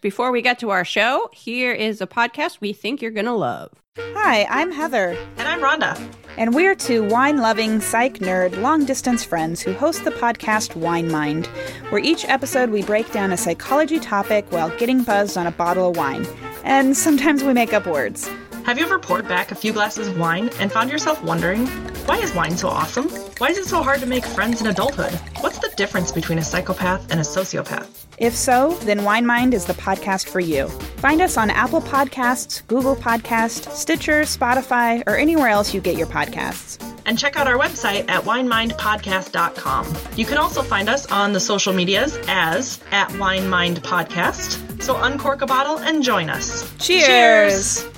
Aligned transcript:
Before 0.00 0.30
we 0.30 0.42
get 0.42 0.60
to 0.60 0.70
our 0.70 0.84
show, 0.84 1.28
here 1.32 1.72
is 1.72 2.00
a 2.00 2.06
podcast 2.06 2.60
we 2.60 2.72
think 2.72 3.02
you're 3.02 3.10
going 3.10 3.26
to 3.26 3.32
love. 3.32 3.72
Hi, 3.98 4.44
I'm 4.48 4.70
Heather, 4.70 5.16
And 5.38 5.48
I'm 5.48 5.60
Rhonda. 5.60 5.98
and 6.36 6.54
we're 6.54 6.76
two 6.76 7.02
wine 7.08 7.38
loving, 7.38 7.80
psych 7.80 8.18
nerd, 8.20 8.60
long 8.62 8.84
distance 8.84 9.24
friends 9.24 9.60
who 9.60 9.72
host 9.72 10.04
the 10.04 10.12
podcast 10.12 10.76
Wine 10.76 11.10
Mind, 11.10 11.46
where 11.90 12.00
each 12.00 12.24
episode 12.26 12.70
we 12.70 12.82
break 12.82 13.10
down 13.10 13.32
a 13.32 13.36
psychology 13.36 13.98
topic 13.98 14.46
while 14.52 14.70
getting 14.78 15.02
buzzed 15.02 15.36
on 15.36 15.48
a 15.48 15.50
bottle 15.50 15.90
of 15.90 15.96
wine. 15.96 16.24
And 16.62 16.96
sometimes 16.96 17.42
we 17.42 17.52
make 17.52 17.72
up 17.72 17.86
words. 17.86 18.30
Have 18.68 18.76
you 18.76 18.84
ever 18.84 18.98
poured 18.98 19.26
back 19.26 19.50
a 19.50 19.54
few 19.54 19.72
glasses 19.72 20.08
of 20.08 20.18
wine 20.18 20.50
and 20.60 20.70
found 20.70 20.90
yourself 20.90 21.22
wondering, 21.22 21.66
why 22.04 22.18
is 22.18 22.34
wine 22.34 22.54
so 22.54 22.68
awesome? 22.68 23.08
Why 23.38 23.48
is 23.48 23.56
it 23.56 23.64
so 23.64 23.82
hard 23.82 24.00
to 24.00 24.06
make 24.06 24.26
friends 24.26 24.60
in 24.60 24.66
adulthood? 24.66 25.14
What's 25.40 25.58
the 25.58 25.72
difference 25.78 26.12
between 26.12 26.36
a 26.36 26.42
psychopath 26.42 27.10
and 27.10 27.18
a 27.18 27.22
sociopath? 27.22 27.88
If 28.18 28.36
so, 28.36 28.74
then 28.82 29.04
Wine 29.04 29.24
Mind 29.24 29.54
is 29.54 29.64
the 29.64 29.72
podcast 29.72 30.28
for 30.28 30.40
you. 30.40 30.68
Find 30.98 31.22
us 31.22 31.38
on 31.38 31.48
Apple 31.48 31.80
Podcasts, 31.80 32.66
Google 32.66 32.94
Podcasts, 32.94 33.72
Stitcher, 33.72 34.24
Spotify, 34.24 35.02
or 35.06 35.16
anywhere 35.16 35.48
else 35.48 35.72
you 35.72 35.80
get 35.80 35.96
your 35.96 36.06
podcasts. 36.06 36.76
And 37.06 37.18
check 37.18 37.38
out 37.38 37.46
our 37.46 37.56
website 37.56 38.06
at 38.10 38.24
winemindpodcast.com. 38.24 39.96
You 40.14 40.26
can 40.26 40.36
also 40.36 40.60
find 40.60 40.90
us 40.90 41.06
on 41.06 41.32
the 41.32 41.40
social 41.40 41.72
medias 41.72 42.18
as 42.28 42.80
at 42.90 43.08
WineMind 43.12 43.78
Podcast. 43.78 44.82
So 44.82 44.94
uncork 45.02 45.40
a 45.40 45.46
bottle 45.46 45.78
and 45.78 46.02
join 46.02 46.28
us. 46.28 46.70
Cheers! 46.76 47.88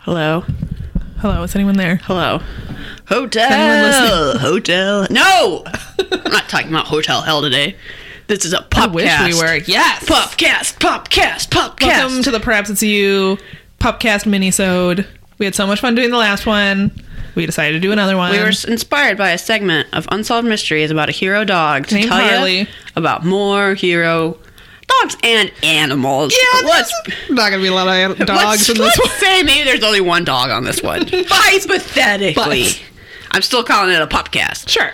Hello. 0.00 0.44
Hello, 1.20 1.42
is 1.42 1.54
anyone 1.54 1.76
there? 1.76 1.96
Hello. 2.04 2.40
Hotel. 3.08 4.38
Hotel. 4.38 5.06
No! 5.10 5.64
I'm 5.66 6.30
not 6.32 6.48
talking 6.48 6.68
about 6.68 6.86
Hotel 6.86 7.22
Hell 7.22 7.40
today. 7.40 7.74
This 8.26 8.44
is 8.44 8.52
a 8.52 8.58
I 8.58 8.86
podcast. 8.86 9.26
wish 9.26 9.34
we 9.34 9.40
were. 9.40 9.56
Yes. 9.66 10.04
Popcast, 10.04 10.78
popcast, 10.78 11.48
popcast. 11.48 11.86
Welcome 11.86 12.22
to 12.22 12.30
the 12.30 12.40
Perhaps 12.40 12.70
It's 12.70 12.82
You 12.82 13.38
Pupcast 13.80 14.24
minisode. 14.26 15.06
We 15.38 15.44
had 15.46 15.54
so 15.54 15.66
much 15.66 15.80
fun 15.80 15.94
doing 15.94 16.10
the 16.10 16.16
last 16.18 16.46
one. 16.46 16.90
We 17.34 17.46
decided 17.46 17.72
to 17.74 17.80
do 17.80 17.90
another 17.90 18.16
one. 18.16 18.30
We 18.30 18.38
were 18.38 18.52
inspired 18.68 19.18
by 19.18 19.30
a 19.30 19.38
segment 19.38 19.88
of 19.92 20.06
Unsolved 20.12 20.46
Mysteries 20.46 20.90
about 20.92 21.08
a 21.08 21.12
hero 21.12 21.44
dog 21.44 21.88
to 21.88 21.96
Named 21.96 22.08
tell 22.08 22.20
Harley. 22.20 22.58
you 22.60 22.66
about 22.94 23.24
more 23.24 23.74
hero 23.74 24.38
dogs 24.86 25.16
and 25.24 25.50
animals. 25.64 26.32
yeah, 26.32 26.60
let's 26.68 26.92
not 27.30 27.50
gonna 27.50 27.60
be 27.62 27.68
a 27.68 27.74
lot 27.74 27.88
of 27.88 28.18
dogs 28.26 28.28
let's, 28.30 28.68
in 28.68 28.76
this 28.78 28.96
let's 28.96 28.98
one. 29.00 29.18
say 29.18 29.42
maybe 29.42 29.64
there's 29.64 29.82
only 29.82 30.00
one 30.00 30.24
dog 30.24 30.50
on 30.50 30.62
this 30.62 30.80
one. 30.82 31.06
Hypothetically, 31.12 32.64
But- 32.64 32.82
I'm 33.32 33.42
still 33.42 33.64
calling 33.64 33.92
it 33.92 34.00
a 34.00 34.06
pupcast. 34.06 34.68
Sure. 34.68 34.92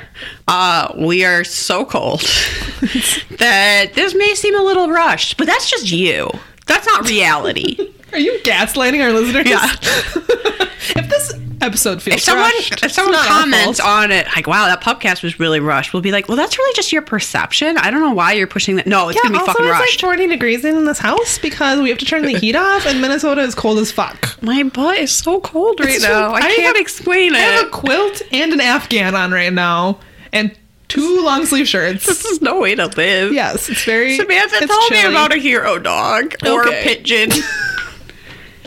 Uh, 0.49 0.95
we 0.97 1.25
are 1.27 1.45
so 1.45 1.85
cold 1.85 2.21
that 3.39 3.91
this 3.95 4.15
may 4.15 4.35
seem 4.35 4.55
a 4.55 4.63
little 4.63 4.89
rushed, 4.89 5.37
but 5.37 5.47
that's 5.47 5.69
just 5.71 5.91
you. 5.91 6.31
That's 6.67 6.87
not 6.87 7.07
reality. 7.09 7.93
Are 8.13 8.19
you 8.19 8.39
gaslighting 8.43 9.03
our 9.03 9.13
listeners? 9.13 9.49
Yeah. 9.49 9.65
if 10.97 11.09
this 11.09 11.33
episode 11.63 12.01
feels 12.03 12.17
if 12.17 12.23
someone 12.23 12.45
rushed, 12.45 12.83
if 12.85 12.91
someone 12.91 13.15
comments 13.27 13.79
on 13.81 14.11
it 14.11 14.27
like 14.35 14.47
wow 14.47 14.65
that 14.67 14.81
podcast 14.81 15.23
was 15.23 15.39
really 15.39 15.61
rushed 15.61 15.93
we'll 15.93 16.01
be 16.01 16.11
like 16.11 16.27
well 16.27 16.37
that's 16.37 16.57
really 16.57 16.73
just 16.75 16.91
your 16.91 17.03
perception 17.03 17.77
i 17.77 17.91
don't 17.91 18.01
know 18.01 18.15
why 18.15 18.33
you're 18.33 18.47
pushing 18.47 18.77
that 18.77 18.87
no 18.87 19.11
it's 19.11 19.17
yeah, 19.17 19.29
gonna 19.29 19.35
be 19.35 19.39
also 19.41 19.53
fucking 19.53 19.67
it's 19.67 19.79
rushed 19.79 20.03
like 20.03 20.17
40 20.17 20.27
degrees 20.29 20.65
in 20.65 20.87
this 20.87 20.99
house 20.99 21.39
because 21.39 21.79
we 21.79 21.91
have 21.91 21.99
to 21.99 22.07
turn 22.07 22.23
the 22.23 22.33
heat 22.39 22.57
off, 22.57 22.87
and 22.87 23.03
Minnesota 23.03 23.43
is 23.43 23.55
cold 23.55 23.79
as 23.79 23.93
fuck. 23.93 24.43
my 24.43 24.63
butt 24.63 24.97
is 24.97 25.13
so 25.13 25.39
cold 25.41 25.79
right 25.81 25.91
It's 25.91 26.03
so- 26.03 26.09
now 26.09 26.31
i, 26.33 26.39
I 26.39 26.41
can't 26.41 26.63
have- 26.63 26.77
explain 26.77 27.35
it 27.35 27.39
I 27.39 27.41
have 27.41 27.67
a 27.67 27.71
quilt 27.71 28.23
and 28.33 28.55
an 28.55 28.61
Afghan 28.63 29.15
on 29.15 29.31
right 29.31 29.53
now, 29.53 30.01
and 30.33 30.57
two 30.89 31.23
long 31.23 31.45
sleeve 31.45 31.69
shirts. 31.69 32.07
this 32.07 32.25
is 32.25 32.41
no 32.41 32.59
way 32.59 32.75
to 32.75 32.87
live 32.87 33.35
Yes, 33.35 33.69
it's 33.69 33.85
very. 33.85 34.17
samantha 34.17 34.57
it's 34.57 34.67
tell 34.67 34.81
me 34.89 35.03
chilly. 35.03 35.13
about 35.13 35.35
a 35.35 35.37
hero 35.39 35.79
dog 35.79 36.35
or 36.47 36.67
Okay. 36.67 36.81
a 36.81 36.85
pigeon 36.97 37.29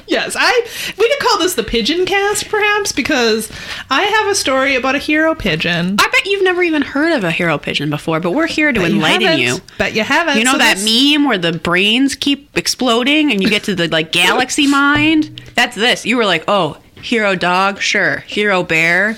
Yes, 0.08 0.36
I. 0.38 0.68
We 0.98 1.08
could 1.10 1.20
call 1.28 1.40
this 1.40 1.56
the 1.56 1.64
pigeon 1.64 2.06
cast, 2.06 2.50
perhaps, 2.50 2.92
because 2.92 3.50
I 3.90 4.04
have 4.04 4.28
a 4.32 4.36
story 4.36 4.76
about 4.76 4.96
a 4.96 5.00
hero 5.00 5.34
pigeon. 5.34 5.96
i 6.00 6.08
bet 6.10 6.26
you've 6.26 6.44
never 6.44 6.62
even 6.62 6.82
heard 6.82 7.14
of 7.14 7.24
a 7.24 7.32
hero 7.32 7.58
pigeon 7.58 7.90
before 7.90 8.20
but 8.20 8.32
we're 8.32 8.48
here 8.48 8.72
to 8.74 8.80
you 8.82 8.86
enlighten 8.86 9.22
haven't. 9.28 9.40
you 9.40 9.58
But 9.78 9.94
you 9.96 10.04
haven't. 10.04 10.38
You 10.38 10.44
know 10.44 10.54
So 10.54 10.58
that 10.60 10.78
this- 10.78 10.86
meme 11.14 11.26
where 11.28 11.38
the 11.38 11.54
brains 11.54 12.16
keep 12.16 12.56
exploding 12.58 13.32
and 13.32 13.42
you 13.42 13.50
get 13.50 13.64
to 13.64 13.76
the 13.76 13.88
like 13.88 14.12
galaxy 14.12 14.68
mind? 14.68 15.42
That's 15.56 15.76
this. 15.76 16.06
You 16.06 16.18
were 16.18 16.26
like, 16.26 16.44
oh, 16.48 16.78
hero 17.02 17.36
dog, 17.36 17.80
sure. 17.82 18.18
Hero 18.28 18.64
bear, 18.64 19.18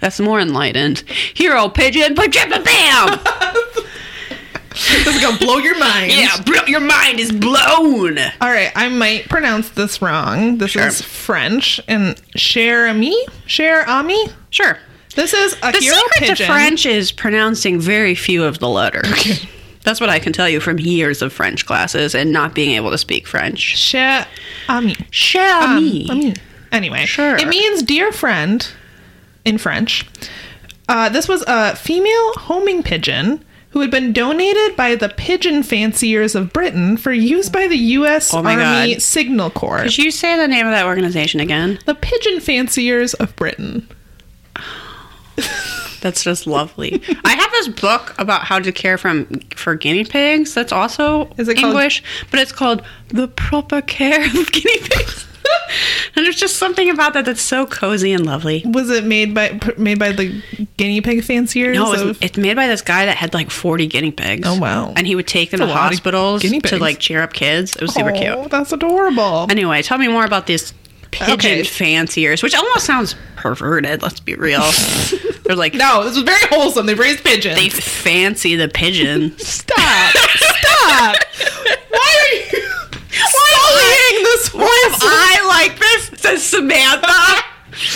that's 0.00 0.20
more 0.20 0.40
enlightened. 0.40 1.00
Hero 1.34 1.68
pigeon, 1.68 2.14
but 2.14 2.32
bam! 2.32 3.20
This 4.74 5.06
is 5.16 5.22
gonna 5.22 5.38
blow 5.38 5.58
your 5.58 5.78
mind. 5.78 6.10
yeah, 6.12 6.40
bro, 6.44 6.64
your 6.66 6.80
mind 6.80 7.20
is 7.20 7.30
blown. 7.32 8.18
All 8.40 8.50
right, 8.50 8.72
I 8.74 8.88
might 8.88 9.28
pronounce 9.28 9.68
this 9.70 10.02
wrong. 10.02 10.58
This 10.58 10.72
Sure. 10.72 10.86
is 10.86 11.00
French 11.00 11.80
and 11.86 12.20
cher 12.34 12.88
ami, 12.88 13.16
cher 13.46 13.88
ami. 13.88 14.26
Sure. 14.50 14.78
This 15.14 15.32
is 15.32 15.54
a 15.62 15.70
The 15.72 15.80
secret 15.80 16.02
pigeon. 16.18 16.36
to 16.36 16.46
French 16.46 16.86
is 16.86 17.12
pronouncing 17.12 17.78
very 17.80 18.16
few 18.16 18.42
of 18.44 18.58
the 18.58 18.68
letters. 18.68 19.10
Okay. 19.12 19.48
That's 19.84 20.00
what 20.00 20.10
I 20.10 20.18
can 20.18 20.32
tell 20.32 20.48
you 20.48 20.58
from 20.60 20.80
years 20.80 21.22
of 21.22 21.32
French 21.32 21.66
classes 21.66 22.14
and 22.14 22.32
not 22.32 22.54
being 22.54 22.72
able 22.72 22.90
to 22.90 22.98
speak 22.98 23.28
French. 23.28 23.60
Cher 23.76 24.26
ami. 24.68 24.96
Cher 25.10 25.54
ami. 25.62 26.08
ami. 26.10 26.34
Anyway, 26.72 27.06
Sure. 27.06 27.36
It 27.36 27.46
means 27.46 27.82
dear 27.84 28.10
friend 28.10 28.66
in 29.44 29.58
French. 29.58 30.04
Uh, 30.88 31.08
this 31.10 31.28
was 31.28 31.44
a 31.46 31.76
female 31.76 32.32
homing 32.34 32.82
pigeon 32.82 33.44
who 33.74 33.80
had 33.80 33.90
been 33.90 34.12
donated 34.12 34.76
by 34.76 34.94
the 34.94 35.08
pigeon 35.08 35.62
fanciers 35.64 36.34
of 36.36 36.52
Britain 36.52 36.96
for 36.96 37.12
use 37.12 37.48
by 37.48 37.66
the 37.66 37.76
U.S. 37.76 38.32
Oh 38.32 38.38
Army 38.38 38.94
God. 38.94 39.02
Signal 39.02 39.50
Corps. 39.50 39.82
Could 39.82 39.98
you 39.98 40.10
say 40.12 40.36
the 40.36 40.46
name 40.48 40.64
of 40.64 40.70
that 40.72 40.86
organization 40.86 41.40
again? 41.40 41.78
the 41.84 41.94
pigeon 41.96 42.38
fanciers 42.40 43.14
of 43.14 43.34
Britain. 43.34 43.88
That's 46.00 46.22
just 46.22 46.46
lovely. 46.46 47.02
I 47.24 47.34
have 47.34 47.50
this 47.50 47.68
book 47.68 48.14
about 48.18 48.42
how 48.44 48.58
to 48.60 48.70
care 48.72 48.96
from 48.98 49.24
for 49.56 49.74
guinea 49.74 50.04
pigs. 50.04 50.54
That's 50.54 50.70
also 50.72 51.30
Is 51.38 51.48
it 51.48 51.54
called- 51.56 51.72
English, 51.74 52.02
but 52.30 52.38
it's 52.40 52.52
called 52.52 52.82
The 53.08 53.26
Proper 53.28 53.80
Care 53.82 54.24
of 54.24 54.52
Guinea 54.52 54.78
Pigs. 54.80 55.26
and 56.16 56.24
there's 56.24 56.36
just 56.36 56.56
something 56.56 56.90
about 56.90 57.12
that 57.14 57.24
that's 57.24 57.40
so 57.42 57.66
cozy 57.66 58.12
and 58.12 58.24
lovely. 58.26 58.62
Was 58.66 58.90
it 58.90 59.04
made 59.04 59.34
by 59.34 59.58
made 59.76 59.98
by 59.98 60.12
the 60.12 60.42
guinea 60.76 61.00
pig 61.00 61.24
fanciers? 61.24 61.76
No, 61.76 61.92
it's, 61.92 62.02
of- 62.02 62.22
it's 62.22 62.36
made 62.36 62.54
by 62.56 62.66
this 62.66 62.82
guy 62.82 63.06
that 63.06 63.16
had 63.16 63.34
like 63.34 63.50
40 63.50 63.86
guinea 63.86 64.10
pigs. 64.12 64.46
Oh, 64.48 64.58
wow. 64.58 64.92
And 64.96 65.06
he 65.06 65.14
would 65.14 65.26
take 65.26 65.50
them 65.50 65.60
That's 65.60 65.70
to 65.70 65.74
a 65.74 65.76
lot 65.76 65.86
of 65.92 65.98
hospitals 65.98 66.42
to 66.42 66.78
like 66.78 66.98
cheer 66.98 67.22
up 67.22 67.32
kids. 67.32 67.74
It 67.76 67.82
was 67.82 67.94
super 67.94 68.12
cute. 68.12 68.26
oh, 68.28 68.40
cute. 68.42 68.50
That's 68.50 68.72
adorable. 68.72 69.46
Anyway, 69.50 69.82
tell 69.82 69.98
me 69.98 70.08
more 70.08 70.24
about 70.24 70.46
this 70.46 70.72
pigeon 71.10 71.34
Okay. 71.34 71.62
fanciers, 71.64 72.42
which 72.42 72.54
almost 72.54 72.84
sounds 72.86 73.14
perverted. 73.36 74.02
Let's 74.02 74.20
be 74.20 74.34
real. 74.34 74.62
They're 75.44 75.54
like 75.56 75.74
no, 75.74 76.02
this 76.04 76.14
was 76.16 76.24
very 76.24 76.46
wholesome. 76.48 76.86
They 76.86 76.94
raised 76.94 77.22
pigeons. 77.22 77.56
they 77.56 77.68
fancy 77.68 78.56
the 78.56 78.68
pigeon. 78.68 79.36
Stop! 79.38 80.14
Stop! 80.16 81.16
Why 81.90 82.16
are 82.18 82.56
you 82.56 82.62
sullying 83.12 84.03
this 84.42 84.54
if? 84.54 84.98
I 85.02 85.66
like 85.68 85.78
this? 85.78 86.20
Says 86.20 86.42
Samantha. 86.42 87.12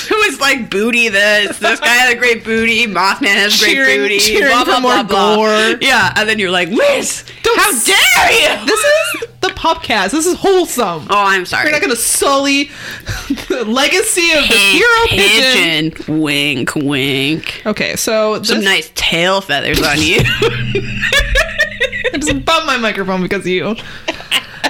Who 0.09 0.17
is 0.23 0.41
like 0.41 0.71
booty 0.71 1.09
this? 1.09 1.57
This 1.61 1.79
guy 1.79 1.87
had 1.87 2.13
a 2.13 2.19
great 2.19 2.43
booty. 2.43 2.87
Mothman 2.89 3.29
has 3.37 3.61
great 3.61 3.75
Cheering- 3.75 4.01
booty. 4.01 4.19
cheering 4.19 4.49
blah, 4.51 4.65
for 4.65 4.71
blah, 4.73 4.81
more 4.81 4.93
blah, 4.93 5.03
blah. 5.05 5.37
gore. 5.37 5.79
Yeah, 5.81 6.13
and 6.17 6.29
then 6.29 6.41
you're 6.41 6.51
like, 6.51 6.69
Liz, 6.69 7.25
how 7.45 7.71
s- 7.71 7.87
dare 7.87 8.33
you? 8.59 8.67
This 8.67 8.81
is 8.81 9.29
the 9.41 9.49
podcast. 9.51 10.11
This 10.11 10.27
is 10.27 10.37
wholesome. 10.37 11.07
oh, 11.09 11.25
I'm 11.25 11.47
sorry. 11.47 11.65
You're 11.71 11.73
not 11.73 11.83
to 11.95 12.01
sully 12.01 12.71
the 13.49 13.65
legacy 13.69 14.33
of 14.33 14.49
the 14.49 14.55
hero 14.55 15.07
pigeon. 15.11 15.93
pigeon. 15.93 16.21
Wink, 16.23 16.75
wink. 16.75 17.63
Okay, 17.65 17.95
so 17.95 18.43
Some 18.43 18.57
this, 18.57 18.65
nice 18.65 18.91
tail 18.97 19.41
feathers 19.41 19.81
on 19.81 20.03
you. 20.03 20.19
I 22.13 22.17
just 22.19 22.45
bumped 22.45 22.67
my 22.67 22.79
microphone 22.79 23.23
because 23.23 23.43
of 23.43 23.47
you. 23.47 23.77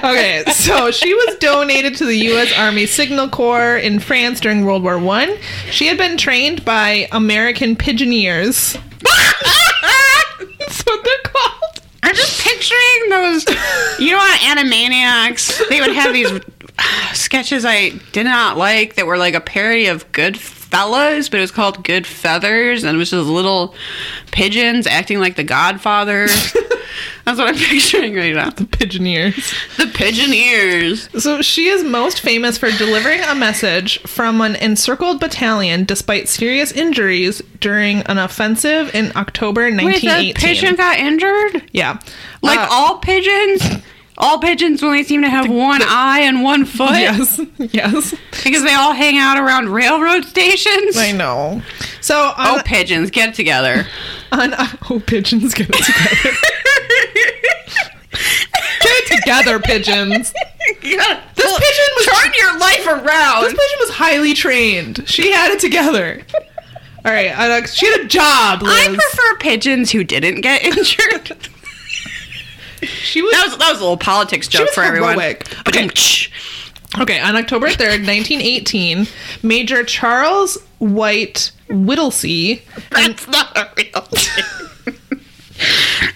Okay, 0.03 0.43
so 0.53 0.91
she 0.91 1.13
was 1.13 1.35
donated 1.39 1.95
to 1.97 2.05
the 2.05 2.15
U.S. 2.15 2.51
Army 2.57 2.85
Signal 2.85 3.27
Corps 3.29 3.77
in 3.77 3.99
France 3.99 4.39
during 4.39 4.63
World 4.63 4.81
War 4.83 4.97
One. 4.97 5.35
She 5.71 5.87
had 5.87 5.97
been 5.97 6.17
trained 6.17 6.63
by 6.63 7.07
American 7.11 7.75
pigeoneers. 7.75 8.73
That's 10.57 10.83
what 10.85 11.03
they're 11.03 11.31
called. 11.31 11.81
I'm 12.03 12.15
just 12.15 12.41
picturing 12.41 13.09
those. 13.09 13.45
You 13.99 14.11
know, 14.11 14.19
on 14.19 14.37
Animaniacs, 14.37 15.67
they 15.69 15.81
would 15.81 15.93
have 15.93 16.13
these 16.13 16.31
sketches 17.13 17.65
I 17.65 17.89
did 18.11 18.25
not 18.25 18.57
like 18.57 18.95
that 18.95 19.05
were 19.07 19.17
like 19.17 19.33
a 19.33 19.41
parody 19.41 19.87
of 19.87 20.09
Good 20.11 20.35
Goodfellas, 20.35 21.31
but 21.31 21.37
it 21.39 21.41
was 21.41 21.51
called 21.51 21.83
Good 21.83 22.05
Feathers, 22.05 22.83
and 22.83 22.95
it 22.95 22.99
was 22.99 23.09
just 23.09 23.27
little 23.27 23.73
pigeons 24.31 24.85
acting 24.85 25.19
like 25.19 25.35
the 25.35 25.43
Godfather. 25.43 26.27
That's 27.25 27.39
what 27.39 27.47
I'm 27.49 27.55
picturing 27.55 28.15
right 28.15 28.33
now. 28.35 28.49
The 28.51 28.65
Pigeoneers. 28.65 29.35
The 29.77 29.85
Pigeoneers. 29.85 31.19
So 31.21 31.41
she 31.41 31.67
is 31.67 31.83
most 31.83 32.21
famous 32.21 32.57
for 32.57 32.69
delivering 32.71 33.21
a 33.21 33.33
message 33.35 33.99
from 34.01 34.41
an 34.41 34.55
encircled 34.55 35.19
battalion 35.19 35.85
despite 35.85 36.27
serious 36.27 36.71
injuries 36.71 37.41
during 37.59 38.01
an 38.03 38.17
offensive 38.17 38.93
in 38.93 39.11
October 39.15 39.71
Wait, 39.75 40.01
the 40.01 40.33
pigeon 40.35 40.75
got 40.75 40.97
injured? 40.97 41.63
yeah. 41.71 41.99
Like 42.41 42.59
Uh, 42.59 42.67
all 42.71 42.97
pigeons? 42.99 43.63
All 44.21 44.39
pigeons 44.39 44.83
only 44.83 45.03
seem 45.03 45.21
to 45.21 45.29
have 45.29 45.49
one 45.49 45.81
eye 45.81 46.19
and 46.21 46.43
one 46.43 46.65
foot 46.77 46.91
Yes. 46.91 47.39
Yes. 47.57 48.13
because 48.43 48.63
they 48.63 48.73
all 48.73 48.93
hang 48.93 49.17
out 49.17 49.37
around 49.37 49.69
railroad 49.69 50.25
stations. 50.25 50.97
I 50.97 51.11
know. 51.13 51.61
So 52.01 52.15
on, 52.37 52.59
oh, 52.59 52.61
pigeons, 52.65 53.11
get 53.11 53.33
together. 53.33 53.87
on 54.31 54.53
oh 54.89 55.01
pigeons 55.05 55.53
get 55.53 55.69
it 55.69 55.83
together. 55.83 56.37
get 58.81 59.07
together, 59.21 59.59
pigeons. 59.59 60.33
This 60.81 60.83
pigeon 60.83 61.89
was 61.95 62.05
turn 62.05 62.31
your 62.37 62.59
life 62.59 62.85
around. 62.87 63.43
This 63.43 63.53
pigeon 63.53 63.77
was 63.79 63.89
highly 63.91 64.33
trained. 64.33 65.03
She 65.07 65.31
had 65.31 65.51
it 65.51 65.59
together. 65.59 66.21
All 67.05 67.11
right, 67.13 67.31
uh, 67.31 67.65
she 67.65 67.85
had 67.89 68.01
a 68.01 68.07
job. 68.07 68.61
Liz. 68.61 68.73
I 68.73 68.87
prefer 68.93 69.37
pigeons 69.39 69.91
who 69.91 70.03
didn't 70.03 70.41
get 70.41 70.61
injured. 70.63 71.47
she 72.83 73.21
was 73.21 73.31
that 73.31 73.45
was 73.45 73.57
that 73.57 73.69
was 73.71 73.79
a 73.79 73.83
little 73.83 73.97
politics 73.97 74.47
joke 74.47 74.69
for 74.69 74.83
everyone. 74.83 75.13
heroic. 75.13 75.47
Okay. 75.67 75.89
Okay, 76.99 77.19
on 77.19 77.35
October 77.35 77.67
3rd, 77.67 78.07
1918, 78.07 79.05
Major 79.43 79.83
Charles 79.83 80.57
White 80.79 81.51
Whittlesey 81.69 82.63
That's 82.89 83.27
not 83.27 83.55
a 83.55 83.69
real 83.77 84.01
thing. 84.01 84.89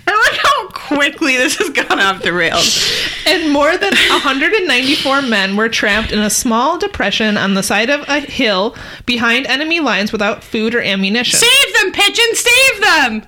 I 0.07 0.29
like 0.31 0.39
how 0.41 0.67
quickly 0.95 1.35
this 1.37 1.57
has 1.57 1.69
gone 1.69 1.99
off 1.99 2.23
the 2.23 2.33
rails. 2.33 2.91
and 3.27 3.51
more 3.51 3.77
than 3.77 3.93
194 3.93 5.21
men 5.23 5.55
were 5.57 5.69
trapped 5.69 6.11
in 6.11 6.19
a 6.19 6.29
small 6.29 6.77
depression 6.79 7.37
on 7.37 7.53
the 7.53 7.63
side 7.63 7.89
of 7.89 8.07
a 8.07 8.21
hill 8.21 8.75
behind 9.05 9.45
enemy 9.47 9.79
lines 9.79 10.11
without 10.11 10.43
food 10.43 10.73
or 10.73 10.81
ammunition. 10.81 11.37
Save 11.37 11.73
them, 11.81 11.91
pigeons! 11.91 12.39
Save 12.39 12.81
them! 12.81 13.23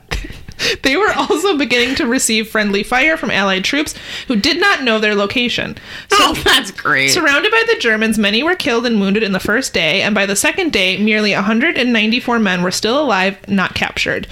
They 0.84 0.96
were 0.96 1.12
also 1.14 1.58
beginning 1.58 1.96
to 1.96 2.06
receive 2.06 2.48
friendly 2.48 2.84
fire 2.84 3.18
from 3.18 3.32
Allied 3.32 3.64
troops 3.64 3.96
who 4.28 4.36
did 4.36 4.60
not 4.60 4.84
know 4.84 5.00
their 5.00 5.16
location. 5.16 5.78
Oh, 6.12 6.40
that's 6.44 6.72
great. 6.72 7.10
Surrounded 7.10 7.52
by 7.52 7.64
the 7.68 7.80
Germans, 7.80 8.18
many 8.18 8.44
were 8.44 8.56
killed 8.56 8.86
and 8.86 9.00
wounded 9.00 9.24
in 9.24 9.32
the 9.32 9.40
first 9.40 9.74
day, 9.74 10.02
and 10.02 10.14
by 10.14 10.26
the 10.26 10.36
second 10.36 10.72
day, 10.72 10.98
merely 10.98 11.34
194 11.34 12.40
men 12.40 12.62
were 12.64 12.72
still 12.72 13.02
alive, 13.02 13.38
not 13.48 13.74
captured. 13.76 14.28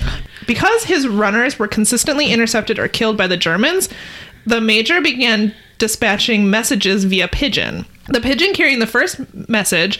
Because 0.45 0.83
his 0.83 1.07
runners 1.07 1.57
were 1.57 1.67
consistently 1.67 2.31
intercepted 2.31 2.77
or 2.77 2.87
killed 2.87 3.17
by 3.17 3.27
the 3.27 3.37
Germans, 3.37 3.89
the 4.45 4.61
major 4.61 5.01
began 5.01 5.53
dispatching 5.77 6.49
messages 6.49 7.03
via 7.05 7.27
pigeon. 7.27 7.85
The 8.09 8.21
pigeon 8.21 8.53
carrying 8.53 8.79
the 8.79 8.87
first 8.87 9.19
message 9.49 9.99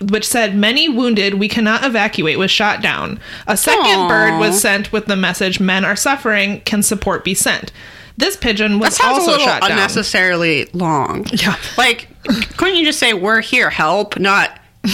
which 0.00 0.26
said 0.26 0.54
many 0.54 0.88
wounded 0.88 1.34
we 1.34 1.48
cannot 1.48 1.84
evacuate 1.84 2.38
was 2.38 2.50
shot 2.50 2.82
down 2.82 3.20
a 3.46 3.56
second 3.56 3.84
Aw. 3.84 4.08
bird 4.08 4.38
was 4.38 4.60
sent 4.60 4.92
with 4.92 5.06
the 5.06 5.16
message 5.16 5.60
men 5.60 5.84
are 5.84 5.96
suffering 5.96 6.60
can 6.62 6.82
support 6.82 7.24
be 7.24 7.34
sent 7.34 7.72
this 8.16 8.36
pigeon 8.36 8.78
was 8.78 9.00
also 9.00 9.30
a 9.30 9.32
little 9.32 9.46
shot 9.46 9.62
down 9.62 9.72
unnecessarily 9.72 10.66
long. 10.72 11.26
Yeah. 11.32 11.56
Like, 11.78 12.08
couldn't 12.56 12.76
you 12.76 12.84
just 12.84 12.98
say, 12.98 13.14
we're 13.14 13.40
here, 13.40 13.70
help, 13.70 14.18
not. 14.18 14.58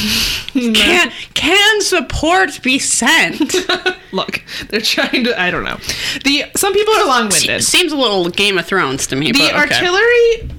Can 0.52 1.12
can 1.34 1.80
support 1.82 2.62
be 2.62 2.78
sent? 2.78 3.54
Look, 4.12 4.42
they're 4.68 4.80
trying 4.80 5.24
to. 5.24 5.40
I 5.40 5.50
don't 5.50 5.62
know. 5.62 5.76
The 6.24 6.46
some 6.56 6.72
people 6.72 6.94
are 6.94 7.06
long-winded. 7.06 7.62
Seems 7.62 7.92
a 7.92 7.96
little 7.96 8.28
Game 8.28 8.58
of 8.58 8.66
Thrones 8.66 9.06
to 9.06 9.16
me. 9.16 9.30
The 9.30 9.38
but 9.38 9.50
okay. 9.50 9.74
artillery 9.74 10.50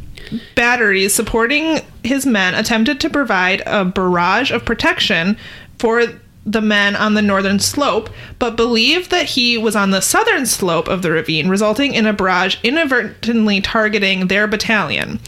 batteries 0.55 1.13
supporting 1.13 1.81
his 2.03 2.25
men 2.25 2.53
attempted 2.53 2.99
to 2.99 3.09
provide 3.09 3.61
a 3.65 3.85
barrage 3.85 4.51
of 4.51 4.65
protection 4.65 5.37
for 5.77 6.03
the 6.45 6.61
men 6.61 6.95
on 6.95 7.13
the 7.13 7.21
northern 7.21 7.59
slope, 7.59 8.09
but 8.39 8.55
believed 8.55 9.11
that 9.11 9.25
he 9.25 9.57
was 9.57 9.75
on 9.75 9.91
the 9.91 10.01
southern 10.01 10.45
slope 10.45 10.87
of 10.87 11.01
the 11.01 11.11
ravine, 11.11 11.49
resulting 11.49 11.93
in 11.93 12.05
a 12.05 12.13
barrage 12.13 12.57
inadvertently 12.63 13.61
targeting 13.61 14.27
their 14.27 14.47
battalion. 14.47 15.19